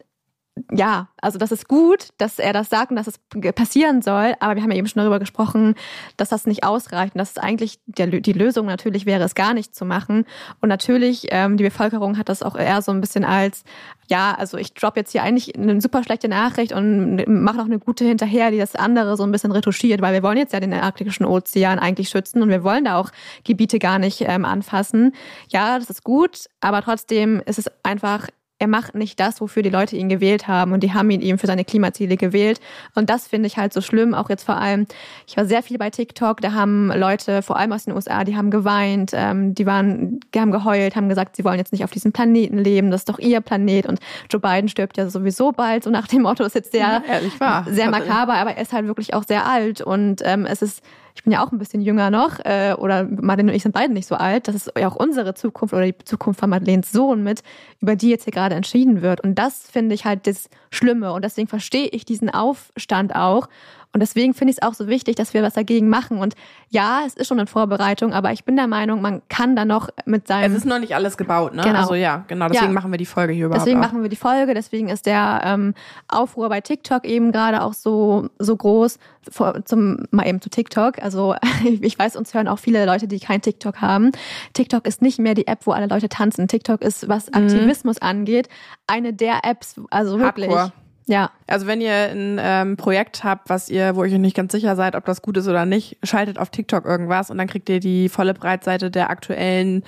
[0.70, 3.18] ja, also das ist gut, dass er das sagt und dass es
[3.54, 5.74] passieren soll, aber wir haben ja eben schon darüber gesprochen,
[6.16, 9.74] dass das nicht ausreicht und dass eigentlich der, die Lösung natürlich wäre, es gar nicht
[9.74, 10.24] zu machen.
[10.60, 13.64] Und natürlich, ähm, die Bevölkerung hat das auch eher so ein bisschen als,
[14.06, 17.80] ja, also ich drop jetzt hier eigentlich eine super schlechte Nachricht und mache noch eine
[17.80, 20.72] gute hinterher, die das andere so ein bisschen retuschiert, weil wir wollen jetzt ja den
[20.72, 23.10] arktischen Ozean eigentlich schützen und wir wollen da auch
[23.42, 25.14] Gebiete gar nicht ähm, anfassen.
[25.48, 29.70] Ja, das ist gut, aber trotzdem ist es einfach er macht nicht das, wofür die
[29.70, 32.60] Leute ihn gewählt haben und die haben ihn eben für seine Klimaziele gewählt.
[32.94, 34.86] Und das finde ich halt so schlimm, auch jetzt vor allem,
[35.26, 38.36] ich war sehr viel bei TikTok, da haben Leute, vor allem aus den USA, die
[38.36, 41.90] haben geweint, ähm, die waren, die haben geheult, haben gesagt, sie wollen jetzt nicht auf
[41.90, 43.86] diesem Planeten leben, das ist doch ihr Planet.
[43.86, 43.98] Und
[44.30, 47.02] Joe Biden stirbt ja sowieso bald, so nach dem Motto, ist jetzt sehr,
[47.40, 49.80] ja, sehr makaber, aber er ist halt wirklich auch sehr alt.
[49.80, 50.82] Und ähm, es ist
[51.14, 53.92] ich bin ja auch ein bisschen jünger noch, äh, oder Madeleine und ich sind beide
[53.92, 54.48] nicht so alt.
[54.48, 57.42] Das ist ja auch unsere Zukunft oder die Zukunft von Madeleines Sohn mit,
[57.80, 59.20] über die jetzt hier gerade entschieden wird.
[59.20, 61.12] Und das finde ich halt das Schlimme.
[61.12, 63.48] Und deswegen verstehe ich diesen Aufstand auch.
[63.94, 66.18] Und deswegen finde ich es auch so wichtig, dass wir was dagegen machen.
[66.18, 66.34] Und
[66.68, 69.88] ja, es ist schon in Vorbereitung, aber ich bin der Meinung, man kann da noch
[70.04, 70.50] mit seinem.
[70.50, 71.62] Es ist noch nicht alles gebaut, ne?
[71.62, 71.78] Genau.
[71.78, 72.48] Also ja, genau.
[72.48, 72.72] Deswegen ja.
[72.72, 73.64] machen wir die Folge hier überhaupt.
[73.64, 73.84] Deswegen auch.
[73.86, 74.52] machen wir die Folge.
[74.52, 75.74] Deswegen ist der ähm,
[76.08, 78.98] Aufruhr bei TikTok eben gerade auch so so groß.
[79.30, 81.00] Vor, zum mal eben zu TikTok.
[81.00, 81.36] Also
[81.80, 84.10] ich weiß, uns hören auch viele Leute, die kein TikTok haben.
[84.54, 86.48] TikTok ist nicht mehr die App, wo alle Leute tanzen.
[86.48, 87.44] TikTok ist, was mhm.
[87.44, 88.08] Aktivismus mhm.
[88.08, 88.48] angeht,
[88.88, 89.80] eine der Apps.
[89.90, 90.50] Also wirklich.
[90.50, 90.83] Hardcore.
[91.06, 91.30] Ja.
[91.46, 94.74] Also wenn ihr ein ähm, Projekt habt, was ihr, wo ihr euch nicht ganz sicher
[94.74, 97.80] seid, ob das gut ist oder nicht, schaltet auf TikTok irgendwas und dann kriegt ihr
[97.80, 99.84] die volle Breitseite der aktuellen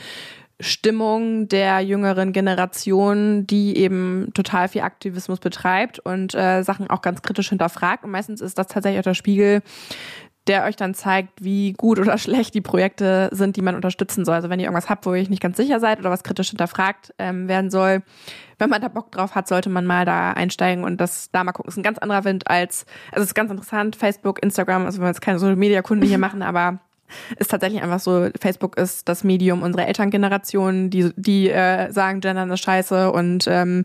[0.60, 7.22] Stimmung der jüngeren Generation, die eben total viel Aktivismus betreibt und äh, Sachen auch ganz
[7.22, 8.04] kritisch hinterfragt.
[8.04, 9.62] Und meistens ist das tatsächlich auch der Spiegel
[10.46, 14.36] der euch dann zeigt, wie gut oder schlecht die Projekte sind, die man unterstützen soll.
[14.36, 16.50] Also wenn ihr irgendwas habt, wo ihr euch nicht ganz sicher seid oder was kritisch
[16.50, 18.02] hinterfragt ähm, werden soll,
[18.58, 21.52] wenn man da Bock drauf hat, sollte man mal da einsteigen und das da mal
[21.52, 21.68] gucken.
[21.68, 25.04] ist ein ganz anderer Wind als, also es ist ganz interessant, Facebook, Instagram, also wenn
[25.04, 26.78] wir jetzt keine Social Media Kunden hier machen, aber
[27.38, 32.50] ist tatsächlich einfach so, Facebook ist das Medium unserer Elterngeneration, die, die äh, sagen, Gendern
[32.50, 33.84] ist scheiße und ähm,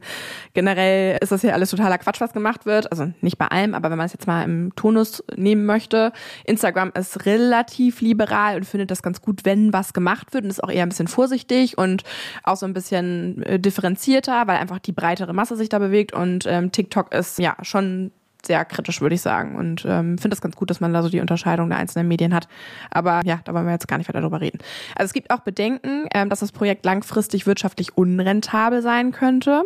[0.53, 2.91] generell ist das hier alles totaler Quatsch, was gemacht wird.
[2.91, 6.11] Also nicht bei allem, aber wenn man es jetzt mal im Tonus nehmen möchte.
[6.45, 10.63] Instagram ist relativ liberal und findet das ganz gut, wenn was gemacht wird und ist
[10.63, 12.03] auch eher ein bisschen vorsichtig und
[12.43, 16.45] auch so ein bisschen äh, differenzierter, weil einfach die breitere Masse sich da bewegt und
[16.47, 18.11] ähm, TikTok ist ja schon
[18.45, 19.55] sehr kritisch, würde ich sagen.
[19.55, 22.33] Und ähm, finde es ganz gut, dass man da so die Unterscheidung der einzelnen Medien
[22.33, 22.47] hat.
[22.89, 24.59] Aber ja, da wollen wir jetzt gar nicht weiter drüber reden.
[24.95, 29.65] Also es gibt auch Bedenken, ähm, dass das Projekt langfristig wirtschaftlich unrentabel sein könnte,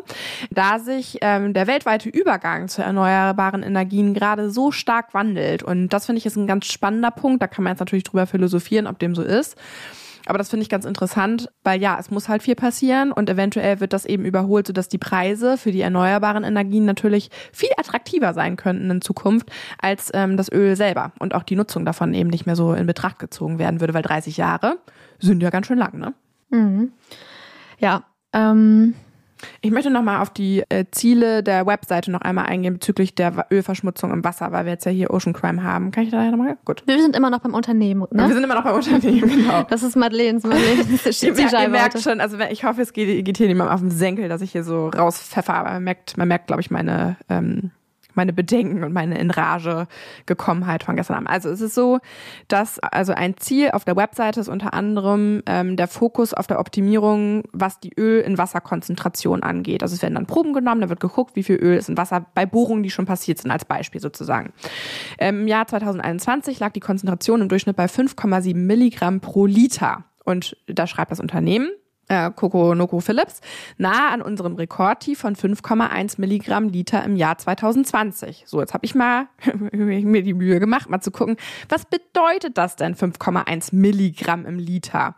[0.50, 5.64] da sich ähm, der weltweite Übergang zu erneuerbaren Energien gerade so stark wandelt.
[5.64, 7.42] Und das finde ich ist ein ganz spannender Punkt.
[7.42, 9.56] Da kann man jetzt natürlich drüber philosophieren, ob dem so ist.
[10.26, 13.80] Aber das finde ich ganz interessant, weil ja, es muss halt viel passieren und eventuell
[13.80, 18.56] wird das eben überholt, sodass die Preise für die erneuerbaren Energien natürlich viel attraktiver sein
[18.56, 22.46] könnten in Zukunft als ähm, das Öl selber und auch die Nutzung davon eben nicht
[22.46, 24.78] mehr so in Betracht gezogen werden würde, weil 30 Jahre
[25.20, 26.14] sind ja ganz schön lang, ne?
[26.50, 26.92] Mhm.
[27.80, 28.96] Ja, ähm,
[29.62, 34.12] ich möchte nochmal auf die äh, Ziele der Webseite noch einmal eingehen bezüglich der Ölverschmutzung
[34.12, 35.92] im Wasser, weil wir jetzt ja hier Ocean Crime haben.
[35.92, 36.58] Kann ich da nochmal?
[36.66, 36.84] Gut.
[36.86, 38.28] Wir sind immer noch beim Unternehmen, ne?
[38.28, 39.64] Wir sind immer noch beim Unternehmen, genau.
[39.64, 43.48] Das ist Madeleines, Madeleines ihr, ihr merkt schon, also ich hoffe, es geht, geht hier
[43.48, 46.62] niemandem auf den Senkel, dass ich hier so rauspfeffer, aber man merkt, man merkt, glaube
[46.62, 47.72] ich, meine ähm,
[48.16, 49.88] meine Bedenken und meine in Rage
[50.26, 51.30] gekommenheit von gestern Abend.
[51.30, 52.00] Also es ist so,
[52.48, 56.60] dass also ein Ziel auf der Webseite ist unter anderem ähm, der Fokus auf der
[56.60, 59.84] Optimierung, was die Öl- in Wasserkonzentration angeht.
[59.84, 62.26] Also es werden dann Proben genommen, da wird geguckt, wie viel Öl ist in Wasser
[62.34, 64.54] bei Bohrungen, die schon passiert sind, als Beispiel sozusagen.
[65.18, 70.06] Ähm, Im Jahr 2021 lag die Konzentration im Durchschnitt bei 5,7 Milligramm pro Liter.
[70.24, 71.70] Und da schreibt das Unternehmen,
[72.08, 73.42] äh, Coco Noko Phillips,
[73.78, 78.44] nahe an unserem Rekordtief von 5,1 Milligramm Liter im Jahr 2020.
[78.46, 79.28] So, jetzt habe ich mal
[79.72, 81.38] mir die Mühe gemacht, mal zu gucken,
[81.70, 85.16] was bedeutet das denn 5,1 Milligramm im Liter?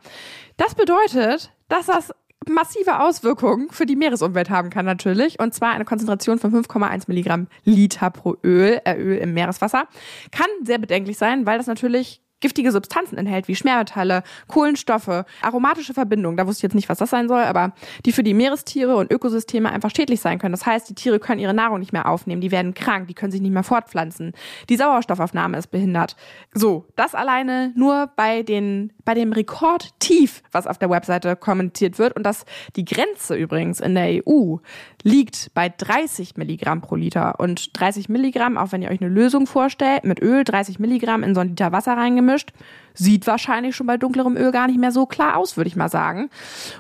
[0.58, 2.12] Das bedeutet, dass das
[2.50, 5.40] massive Auswirkungen für die Meeresumwelt haben kann natürlich.
[5.40, 9.88] Und zwar eine Konzentration von 5,1 Milligramm Liter pro Öl, äh, Öl im Meereswasser.
[10.32, 16.38] Kann sehr bedenklich sein, weil das natürlich giftige Substanzen enthält, wie Schwermetalle, Kohlenstoffe, aromatische Verbindungen,
[16.38, 17.74] da wusste ich jetzt nicht, was das sein soll, aber
[18.06, 20.54] die für die Meerestiere und Ökosysteme einfach schädlich sein können.
[20.54, 23.32] Das heißt, die Tiere können ihre Nahrung nicht mehr aufnehmen, die werden krank, die können
[23.32, 24.34] sich nicht mehr fortpflanzen.
[24.70, 26.16] Die Sauerstoffaufnahme ist behindert.
[26.54, 32.16] So, das alleine nur bei den bei dem Rekordtief, was auf der Webseite kommentiert wird
[32.16, 32.44] und dass
[32.76, 34.58] die Grenze übrigens in der EU
[35.08, 37.40] liegt bei 30 Milligramm pro Liter.
[37.40, 41.34] Und 30 Milligramm, auch wenn ihr euch eine Lösung vorstellt, mit Öl 30 Milligramm in
[41.34, 42.52] so ein Liter Wasser reingemischt,
[42.98, 45.90] sieht wahrscheinlich schon bei dunklerem Öl gar nicht mehr so klar aus, würde ich mal
[45.90, 46.30] sagen.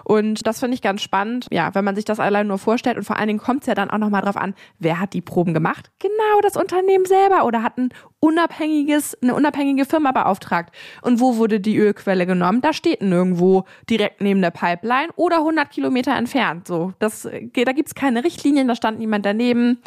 [0.03, 3.03] Und das finde ich ganz spannend, ja, wenn man sich das allein nur vorstellt und
[3.03, 5.53] vor allen Dingen kommt es ja dann auch nochmal drauf an, wer hat die Proben
[5.53, 5.91] gemacht?
[5.99, 10.73] Genau, das Unternehmen selber oder hat ein unabhängiges, eine unabhängige Firma beauftragt.
[11.01, 12.62] Und wo wurde die Ölquelle genommen?
[12.62, 16.67] Da steht nirgendwo direkt neben der Pipeline oder 100 Kilometer entfernt.
[16.67, 19.80] So, das, da gibt's keine Richtlinien, da stand niemand daneben.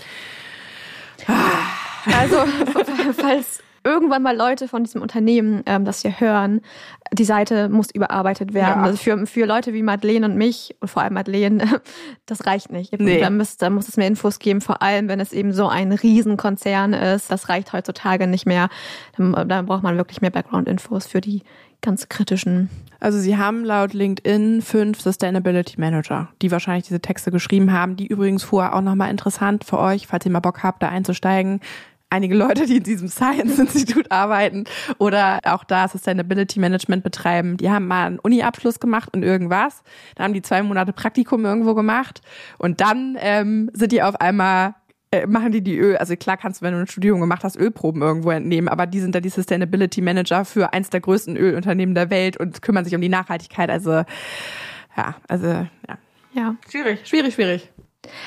[2.07, 2.37] Also,
[3.17, 6.61] falls irgendwann mal Leute von diesem Unternehmen ähm, das hier hören,
[7.13, 8.81] die Seite muss überarbeitet werden.
[8.81, 8.83] Ja.
[8.83, 11.81] Also für, für Leute wie Madeleine und mich und vor allem Madeleine,
[12.27, 12.99] das reicht nicht.
[12.99, 13.21] Nee.
[13.21, 15.93] Da, muss, da muss es mehr Infos geben, vor allem wenn es eben so ein
[15.93, 17.31] Riesenkonzern ist.
[17.31, 18.69] Das reicht heutzutage nicht mehr.
[19.17, 21.43] Da, da braucht man wirklich mehr Background-Infos für die
[21.83, 22.69] ganz kritischen.
[23.01, 28.07] Also sie haben laut LinkedIn fünf Sustainability Manager, die wahrscheinlich diese Texte geschrieben haben, die
[28.07, 31.61] übrigens vorher auch nochmal interessant für euch, falls ihr mal Bock habt, da einzusteigen
[32.11, 34.65] einige Leute, die in diesem Science-Institut arbeiten
[34.99, 39.83] oder auch da Sustainability Management betreiben, die haben mal einen Uni-Abschluss gemacht und irgendwas.
[40.17, 42.21] Dann haben die zwei Monate Praktikum irgendwo gemacht
[42.59, 44.75] und dann ähm, sind die auf einmal
[45.13, 47.57] äh, machen die die Öl, also klar kannst du, wenn du eine Studierung gemacht hast,
[47.57, 51.97] Ölproben irgendwo entnehmen, aber die sind da die Sustainability Manager für eins der größten Ölunternehmen
[51.97, 53.71] der Welt und kümmern sich um die Nachhaltigkeit.
[53.71, 54.05] Also
[54.97, 55.99] ja, also ja.
[56.33, 56.55] Ja.
[56.69, 57.71] Schwierig, schwierig, schwierig.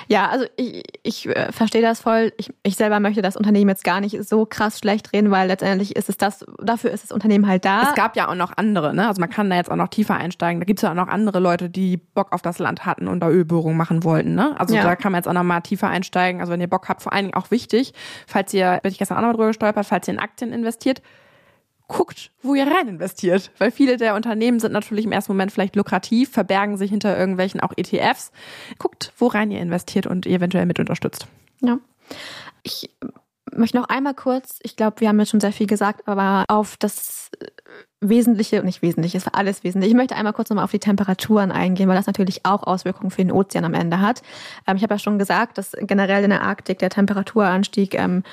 [0.08, 2.32] Ja, also ich, ich äh, verstehe das voll.
[2.38, 5.96] Ich, ich selber möchte das Unternehmen jetzt gar nicht so krass schlecht reden, weil letztendlich
[5.96, 7.90] ist es das, dafür ist das Unternehmen halt da.
[7.90, 9.08] Es gab ja auch noch andere, ne?
[9.08, 10.60] Also man kann da jetzt auch noch tiefer einsteigen.
[10.60, 13.30] Da gibt's ja auch noch andere Leute, die Bock auf das Land hatten und da
[13.30, 14.56] Ölbohrungen machen wollten, ne?
[14.60, 14.84] Also Ja.
[14.84, 16.42] da kann man jetzt auch noch mal tiefer einsteigen.
[16.42, 17.94] Also wenn ihr Bock habt, vor allen Dingen auch wichtig,
[18.28, 21.02] falls ihr, bin ich gestern auch noch mal drüber gestolpert, falls ihr in Aktien investiert,
[21.88, 23.52] guckt, wo ihr rein investiert.
[23.58, 27.60] Weil viele der Unternehmen sind natürlich im ersten Moment vielleicht lukrativ, verbergen sich hinter irgendwelchen
[27.60, 28.32] auch ETFs.
[28.80, 31.28] Guckt, wo rein ihr investiert und eventuell mit unterstützt.
[31.62, 31.78] Ja.
[32.64, 32.90] Ich
[33.56, 36.78] möchte noch einmal kurz, ich glaube, wir haben jetzt schon sehr viel gesagt, aber auf
[36.78, 37.46] das äh,
[38.02, 39.92] Wesentliche, nicht Wesentliche, es war alles wesentlich.
[39.92, 43.24] Ich möchte einmal kurz nochmal auf die Temperaturen eingehen, weil das natürlich auch Auswirkungen für
[43.24, 44.22] den Ozean am Ende hat.
[44.68, 48.24] Ähm, ich habe ja schon gesagt, dass generell in der Arktik der Temperaturanstieg ähm,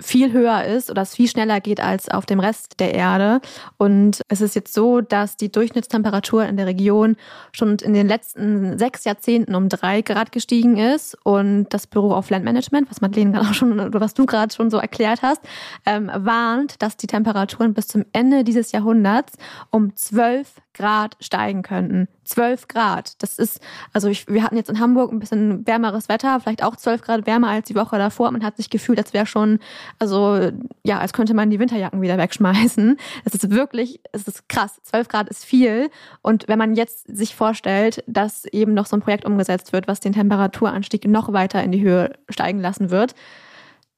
[0.00, 3.40] viel höher ist oder es viel schneller geht als auf dem Rest der Erde.
[3.78, 7.16] Und es ist jetzt so, dass die Durchschnittstemperatur in der Region
[7.52, 11.16] schon in den letzten sechs Jahrzehnten um drei Grad gestiegen ist.
[11.24, 14.54] Und das Büro of Land Management, was Madeleine gerade auch schon oder was du gerade
[14.54, 15.40] schon so erklärt hast,
[15.86, 19.34] ähm, warnt, dass die Temperaturen bis zum Ende dieses Jahrhunderts
[19.70, 22.08] um zwölf Grad steigen könnten.
[22.26, 23.22] 12 Grad.
[23.22, 23.60] Das ist,
[23.92, 27.26] also ich, wir hatten jetzt in Hamburg ein bisschen wärmeres Wetter, vielleicht auch 12 Grad
[27.26, 28.30] wärmer als die Woche davor.
[28.30, 29.58] Man hat sich gefühlt, als wäre schon,
[29.98, 30.50] also
[30.84, 32.98] ja, als könnte man die Winterjacken wieder wegschmeißen.
[33.24, 34.80] Es ist wirklich, es ist krass.
[34.82, 35.90] 12 Grad ist viel.
[36.22, 40.00] Und wenn man jetzt sich vorstellt, dass eben noch so ein Projekt umgesetzt wird, was
[40.00, 43.14] den Temperaturanstieg noch weiter in die Höhe steigen lassen wird,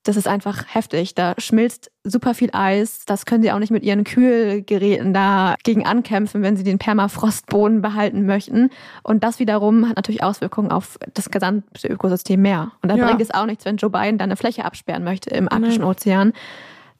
[0.08, 1.14] das ist einfach heftig.
[1.14, 3.04] Da schmilzt super viel Eis.
[3.04, 8.24] Das können sie auch nicht mit ihren Kühlgeräten dagegen ankämpfen, wenn sie den Permafrostboden behalten
[8.24, 8.70] möchten.
[9.02, 12.72] Und das wiederum hat natürlich Auswirkungen auf das gesamte Ökosystem mehr.
[12.82, 13.06] Und da Ja.
[13.06, 16.32] bringt es auch nichts, wenn Joe Biden da eine Fläche absperren möchte im Arktischen Ozean.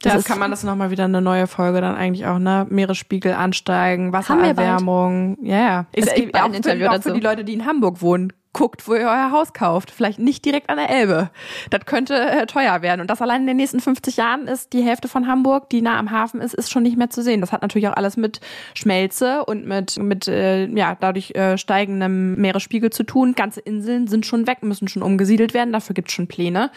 [0.03, 2.67] Das ist- kann man das nochmal wieder eine neue Folge dann eigentlich auch, ne?
[2.69, 4.13] Meeresspiegel ansteigen.
[4.13, 5.39] Wassererwärmung.
[5.43, 5.87] Ja, ja.
[5.93, 7.09] Es gibt auch, für, Interview auch dazu.
[7.09, 8.33] für die Leute, die in Hamburg wohnen.
[8.53, 9.91] Guckt, wo ihr euer Haus kauft.
[9.91, 11.31] Vielleicht nicht direkt an der Elbe.
[11.71, 13.01] Das könnte äh, teuer werden.
[13.01, 15.99] Und das allein in den nächsten 50 Jahren ist die Hälfte von Hamburg, die nah
[15.99, 17.41] am Hafen ist, ist schon nicht mehr zu sehen.
[17.41, 18.41] Das hat natürlich auch alles mit
[18.75, 23.35] Schmelze und mit, mit äh, ja, dadurch äh, steigendem Meeresspiegel zu tun.
[23.35, 25.73] Ganze Inseln sind schon weg, müssen schon umgesiedelt werden.
[25.73, 26.71] Dafür gibt's schon Pläne.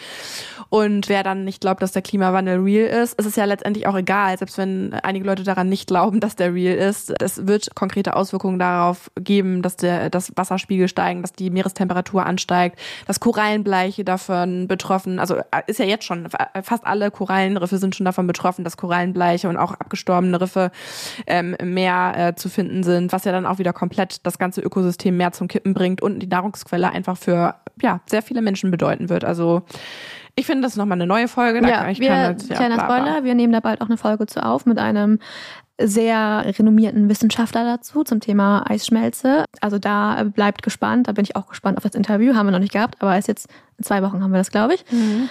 [0.70, 3.98] Und wer dann nicht glaubt, dass der Klimawandel real ist, ist es ja letztendlich auch
[3.98, 7.14] egal, selbst wenn einige Leute daran nicht glauben, dass der real ist.
[7.22, 12.80] Es wird konkrete Auswirkungen darauf geben, dass der das Wasserspiegel steigen, dass die Meerestemperatur ansteigt,
[13.08, 16.28] dass Korallenbleiche davon betroffen, also äh, ist ja jetzt schon,
[16.64, 20.72] fast alle Korallenriffe sind schon davon betroffen, dass Korallenbleiche und auch abgestorbene Riffe
[21.28, 24.62] ähm, im Meer äh, zu finden sind, was ja dann auch wieder komplett das ganze
[24.62, 29.10] Ökosystem mehr zum Kippen bringt und die Nahrungsquelle einfach für ja sehr viele Menschen bedeuten
[29.10, 29.24] wird.
[29.24, 29.64] Also
[30.36, 31.62] ich finde, das ist nochmal eine neue Folge.
[31.62, 32.98] Da Ja, kann, ich wir, kann halt, ja, kleiner bla, bla.
[32.98, 35.20] Spoiler, wir nehmen da bald auch eine Folge zu auf mit einem
[35.80, 39.46] sehr renommierten Wissenschaftler dazu zum Thema Eisschmelze.
[39.62, 42.60] Also da bleibt gespannt, da bin ich auch gespannt auf das Interview, haben wir noch
[42.60, 44.86] nicht gehabt, aber ist jetzt in zwei Wochen haben wir das, glaube ich.
[44.92, 45.30] Mhm.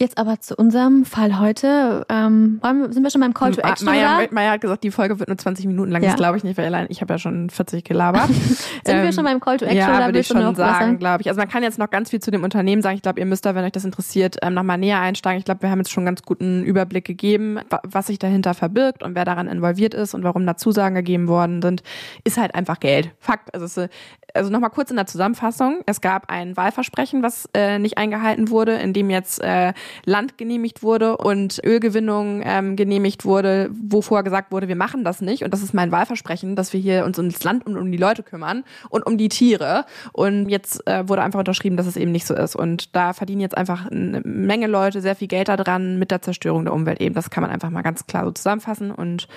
[0.00, 2.06] Jetzt aber zu unserem Fall heute.
[2.08, 3.84] Ähm, sind wir schon beim Call to Action?
[3.84, 4.20] Maya?
[4.30, 6.02] Maya hat gesagt, die Folge wird nur 20 Minuten lang.
[6.04, 6.10] Ja.
[6.10, 8.28] Das glaube ich nicht, weil allein ich habe ja schon 40 gelabert.
[8.84, 11.28] Sind wir schon beim Call to Action Ja, oder würde ich schon sagen, glaube ich.
[11.28, 12.94] Also man kann jetzt noch ganz viel zu dem Unternehmen sagen.
[12.94, 15.40] Ich glaube, ihr müsst da, wenn euch das interessiert, ähm, nochmal näher einsteigen.
[15.40, 18.54] Ich glaube, wir haben jetzt schon einen ganz guten Überblick gegeben, wa- was sich dahinter
[18.54, 21.82] verbirgt und wer daran involviert ist und warum da Zusagen gegeben worden sind.
[22.22, 23.10] Ist halt einfach Geld.
[23.18, 23.52] Fakt.
[23.52, 23.90] Also, es ist,
[24.38, 25.82] also nochmal kurz in der Zusammenfassung.
[25.86, 29.72] Es gab ein Wahlversprechen, was äh, nicht eingehalten wurde, in dem jetzt äh,
[30.04, 35.20] Land genehmigt wurde und Ölgewinnung ähm, genehmigt wurde, wo vorher gesagt wurde, wir machen das
[35.20, 35.44] nicht.
[35.44, 38.22] Und das ist mein Wahlversprechen, dass wir hier uns ums Land und um die Leute
[38.22, 39.84] kümmern und um die Tiere.
[40.12, 42.56] Und jetzt äh, wurde einfach unterschrieben, dass es eben nicht so ist.
[42.56, 46.64] Und da verdienen jetzt einfach eine Menge Leute sehr viel Geld daran mit der Zerstörung
[46.64, 47.14] der Umwelt eben.
[47.14, 48.90] Das kann man einfach mal ganz klar so zusammenfassen.
[48.90, 49.28] Und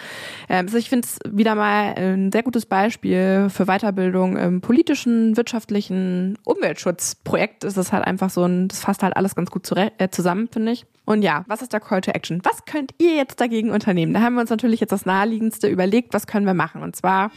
[0.47, 4.90] ähm, also ich finde es wieder mal ein sehr gutes Beispiel für Weiterbildung im politischen,
[4.95, 7.63] wirtschaftlichen Umweltschutzprojekt.
[7.63, 10.71] Es ist halt einfach so ein, das fasst halt alles ganz gut äh, zusammen, finde
[10.71, 10.85] ich.
[11.05, 12.41] Und ja, was ist der Call to Action?
[12.43, 14.13] Was könnt ihr jetzt dagegen unternehmen?
[14.13, 16.83] Da haben wir uns natürlich jetzt das Naheliegendste überlegt, was können wir machen?
[16.83, 17.31] Und zwar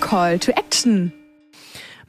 [0.00, 1.12] Call to Action.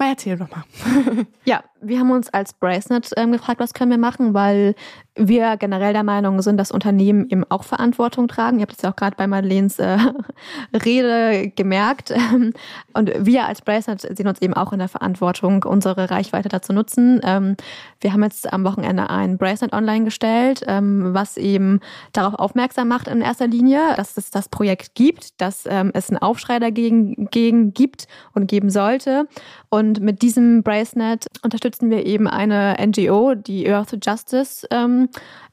[0.01, 0.63] Mal erzähl doch mal.
[1.45, 4.73] Ja, wir haben uns als Bracenet ähm, gefragt, was können wir machen, weil
[5.15, 8.59] wir generell der Meinung sind, dass Unternehmen eben auch Verantwortung tragen.
[8.59, 9.97] Ihr habt es ja auch gerade bei Madeleines äh,
[10.73, 12.13] Rede gemerkt.
[12.93, 17.19] Und wir als Bracenet sehen uns eben auch in der Verantwortung, unsere Reichweite dazu nutzen.
[17.23, 17.57] Ähm,
[17.99, 21.81] wir haben jetzt am Wochenende ein Bracelet online gestellt, ähm, was eben
[22.13, 26.19] darauf aufmerksam macht in erster Linie, dass es das Projekt gibt, dass ähm, es einen
[26.19, 29.27] Aufschrei dagegen gegen gibt und geben sollte.
[29.69, 35.01] Und mit diesem Bracenet unterstützen wir eben eine NGO, die Earth Justice ähm,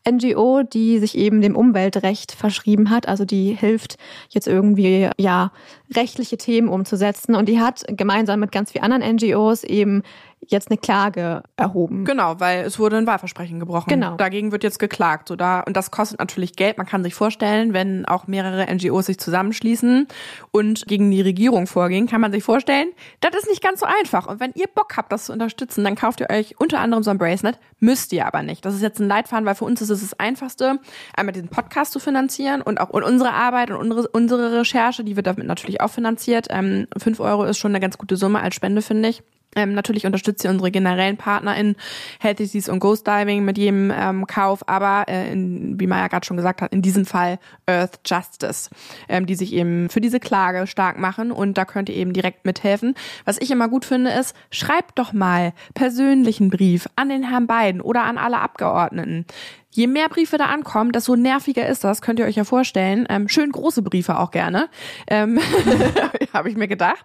[0.08, 3.08] NGO, die sich eben dem Umweltrecht verschrieben hat.
[3.08, 3.96] Also die hilft
[4.30, 5.52] jetzt irgendwie, ja,
[5.94, 7.34] rechtliche Themen umzusetzen.
[7.34, 10.02] Und die hat gemeinsam mit ganz vielen anderen NGOs eben
[10.46, 12.04] jetzt eine Klage erhoben.
[12.04, 13.88] Genau, weil es wurde ein Wahlversprechen gebrochen.
[13.88, 14.16] Genau.
[14.16, 15.28] Dagegen wird jetzt geklagt.
[15.28, 16.78] So da, und das kostet natürlich Geld.
[16.78, 20.06] Man kann sich vorstellen, wenn auch mehrere NGOs sich zusammenschließen
[20.50, 22.88] und gegen die Regierung vorgehen, kann man sich vorstellen,
[23.20, 24.26] das ist nicht ganz so einfach.
[24.26, 27.10] Und wenn ihr Bock habt, das zu unterstützen, dann kauft ihr euch unter anderem so
[27.10, 27.58] ein Bracelet.
[27.80, 28.64] Müsst ihr aber nicht.
[28.64, 30.78] Das ist jetzt ein Leitfaden, weil für uns ist es das Einfachste,
[31.16, 35.26] einmal diesen Podcast zu finanzieren und auch unsere Arbeit und unsere, unsere Recherche, die wird
[35.26, 36.46] damit natürlich auch finanziert.
[36.50, 39.22] Ähm, 5 Euro ist schon eine ganz gute Summe als Spende, finde ich.
[39.56, 41.74] Ähm, natürlich unterstützt ihr unsere generellen Partner in
[42.20, 46.26] Healthy Seas und Ghost Diving mit jedem ähm, Kauf, aber äh, in, wie Maya gerade
[46.26, 48.70] schon gesagt hat, in diesem Fall Earth Justice,
[49.08, 52.44] ähm, die sich eben für diese Klage stark machen und da könnt ihr eben direkt
[52.44, 52.94] mithelfen.
[53.24, 57.80] Was ich immer gut finde ist, schreibt doch mal persönlichen Brief an den Herrn Biden
[57.80, 59.24] oder an alle Abgeordneten.
[59.70, 63.06] Je mehr Briefe da ankommen, desto nerviger ist das, könnt ihr euch ja vorstellen.
[63.10, 64.70] Ähm, schön große Briefe auch gerne,
[65.08, 65.38] ähm,
[66.32, 67.04] habe ich mir gedacht.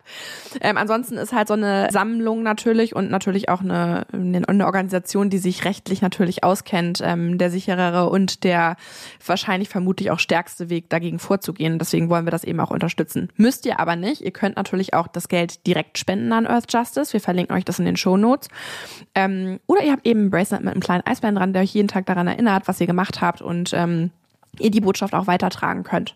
[0.61, 5.39] Ähm, ansonsten ist halt so eine Sammlung natürlich und natürlich auch eine, eine Organisation, die
[5.39, 8.77] sich rechtlich natürlich auskennt, ähm, der sicherere und der
[9.25, 11.79] wahrscheinlich vermutlich auch stärkste Weg dagegen vorzugehen.
[11.79, 13.29] Deswegen wollen wir das eben auch unterstützen.
[13.35, 14.21] Müsst ihr aber nicht.
[14.21, 17.11] Ihr könnt natürlich auch das Geld direkt spenden an Earth Justice.
[17.11, 18.47] Wir verlinken euch das in den Show Notes.
[19.15, 21.89] Ähm, oder ihr habt eben ein Bracelet mit einem kleinen Eisbein dran, der euch jeden
[21.89, 24.11] Tag daran erinnert hat, was ihr gemacht habt und ähm,
[24.59, 26.15] ihr die Botschaft auch weitertragen könnt.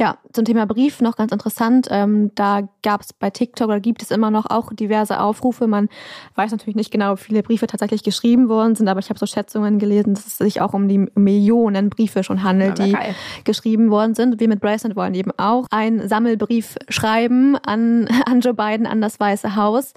[0.00, 1.86] Ja, zum Thema Brief noch ganz interessant.
[1.90, 5.66] Ähm, da gab es bei TikTok oder gibt es immer noch auch diverse Aufrufe.
[5.66, 5.90] Man
[6.36, 9.26] weiß natürlich nicht genau, wie viele Briefe tatsächlich geschrieben worden sind, aber ich habe so
[9.26, 13.14] Schätzungen gelesen, dass es sich auch um die Millionen Briefe schon handelt, ja, die geil.
[13.44, 14.40] geschrieben worden sind.
[14.40, 19.20] Wir mit Bracelet wollen eben auch einen Sammelbrief schreiben an, an Joe Biden, an das
[19.20, 19.92] Weiße Haus.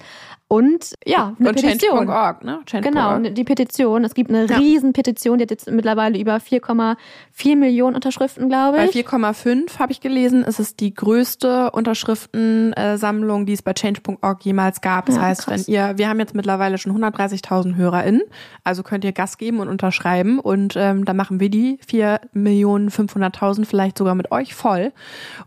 [0.47, 2.05] Und ja, eine und Petition.
[2.05, 2.59] Change.org, ne?
[2.67, 2.89] Change.
[2.89, 4.03] Genau, die Petition.
[4.03, 4.57] Es gibt eine ja.
[4.57, 9.05] riesen Petition, die hat jetzt mittlerweile über 4,4 Millionen Unterschriften, glaube ich.
[9.05, 14.81] Bei 4,5 habe ich gelesen, ist es die größte Unterschriftensammlung, die es bei Change.org jemals
[14.81, 15.07] gab.
[15.07, 15.67] Das ja, heißt, krass.
[15.67, 18.21] wenn ihr, wir haben jetzt mittlerweile schon 130.000 HörerInnen,
[18.63, 23.97] also könnt ihr Gas geben und unterschreiben und ähm, dann machen wir die 4.500.000 vielleicht
[23.97, 24.93] sogar mit euch voll.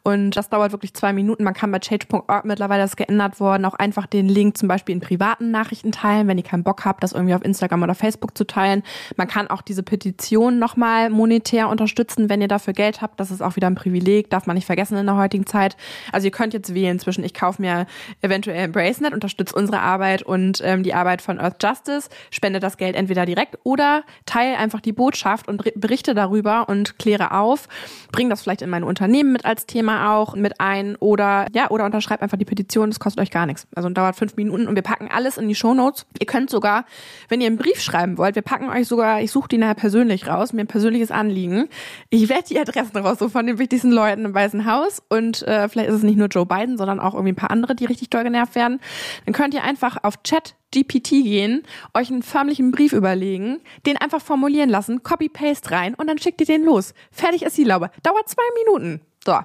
[0.03, 1.45] Und das dauert wirklich zwei Minuten.
[1.45, 5.01] Man kann bei Change.org mittlerweile das geändert worden, auch einfach den Link zum Beispiel in
[5.01, 8.47] privaten Nachrichten teilen, wenn ihr keinen Bock habt, das irgendwie auf Instagram oder Facebook zu
[8.47, 8.83] teilen.
[9.17, 13.21] Man kann auch diese Petition nochmal monetär unterstützen, wenn ihr dafür Geld habt.
[13.21, 15.77] Das ist auch wieder ein Privileg, darf man nicht vergessen in der heutigen Zeit.
[16.13, 17.87] Also ihr könnt jetzt wählen zwischen, ich kaufe mir
[18.23, 22.77] eventuell ein Bracelet, unterstütze unsere Arbeit und ähm, die Arbeit von Earth Justice, spende das
[22.77, 27.69] Geld entweder direkt oder teile einfach die Botschaft und berichte darüber und kläre auf,
[28.13, 31.85] bring das vielleicht in mein Unternehmen mit als Thema auch mit ein oder ja, oder
[31.85, 33.67] unterschreibt einfach die Petition, das kostet euch gar nichts.
[33.75, 36.07] Also dauert fünf Minuten und wir packen alles in die Shownotes.
[36.21, 36.85] Ihr könnt sogar,
[37.29, 40.29] wenn ihr einen Brief schreiben wollt, wir packen euch sogar, ich suche die nachher persönlich
[40.29, 41.69] raus, mir ein persönliches Anliegen.
[42.11, 45.03] Ich werde die Adressen raus, so von den wichtigsten Leuten im Weißen Haus.
[45.09, 47.75] Und äh, vielleicht ist es nicht nur Joe Biden, sondern auch irgendwie ein paar andere,
[47.75, 48.81] die richtig doll genervt werden.
[49.25, 51.63] Dann könnt ihr einfach auf Chat GPT gehen,
[51.95, 56.47] euch einen förmlichen Brief überlegen, den einfach formulieren lassen, Copy-Paste rein und dann schickt ihr
[56.47, 56.93] den los.
[57.11, 57.91] Fertig ist die Laube.
[58.03, 59.01] Dauert zwei Minuten.
[59.25, 59.39] So,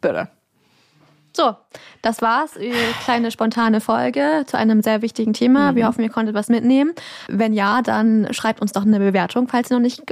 [0.00, 0.30] bitte.
[1.36, 1.54] So,
[2.02, 2.56] das war's.
[2.56, 2.72] Eine
[3.04, 5.72] kleine spontane Folge zu einem sehr wichtigen Thema.
[5.72, 5.76] Mhm.
[5.76, 6.92] Wir hoffen, ihr konntet was mitnehmen.
[7.28, 10.02] Wenn ja, dann schreibt uns doch eine Bewertung, falls ihr noch nicht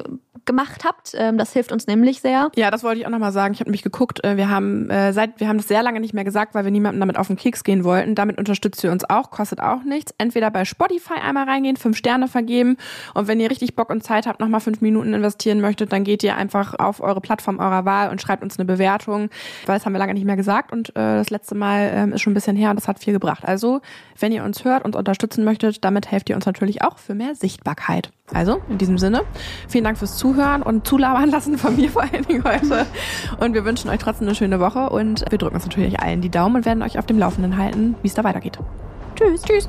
[0.47, 1.13] gemacht habt.
[1.15, 2.51] Ähm, das hilft uns nämlich sehr.
[2.55, 3.53] Ja, das wollte ich auch nochmal sagen.
[3.53, 4.25] Ich habe mich geguckt.
[4.25, 6.71] Äh, wir haben äh, seit wir haben das sehr lange nicht mehr gesagt, weil wir
[6.71, 8.15] niemandem damit auf den Keks gehen wollten.
[8.15, 10.15] Damit unterstützt ihr uns auch, kostet auch nichts.
[10.19, 12.77] Entweder bei Spotify einmal reingehen, fünf Sterne vergeben
[13.15, 16.23] und wenn ihr richtig Bock und Zeit habt, nochmal fünf Minuten investieren möchtet, dann geht
[16.23, 19.31] ihr einfach auf eure Plattform eurer Wahl und schreibt uns eine Bewertung,
[19.67, 22.23] weil das haben wir lange nicht mehr gesagt und äh, das letzte Mal ähm, ist
[22.23, 23.45] schon ein bisschen her und das hat viel gebracht.
[23.45, 23.81] Also,
[24.19, 27.35] wenn ihr uns hört und unterstützen möchtet, damit helft ihr uns natürlich auch für mehr
[27.35, 28.11] Sichtbarkeit.
[28.33, 29.23] Also, in diesem Sinne,
[29.69, 32.87] vielen Dank fürs Zuhören und Zulabern lassen von mir vor allen Dingen heute.
[33.41, 36.31] Und wir wünschen euch trotzdem eine schöne Woche und wir drücken uns natürlich allen die
[36.31, 38.59] Daumen und werden euch auf dem Laufenden halten, wie es da weitergeht.
[39.15, 39.43] Tschüss.
[39.43, 39.69] Tschüss.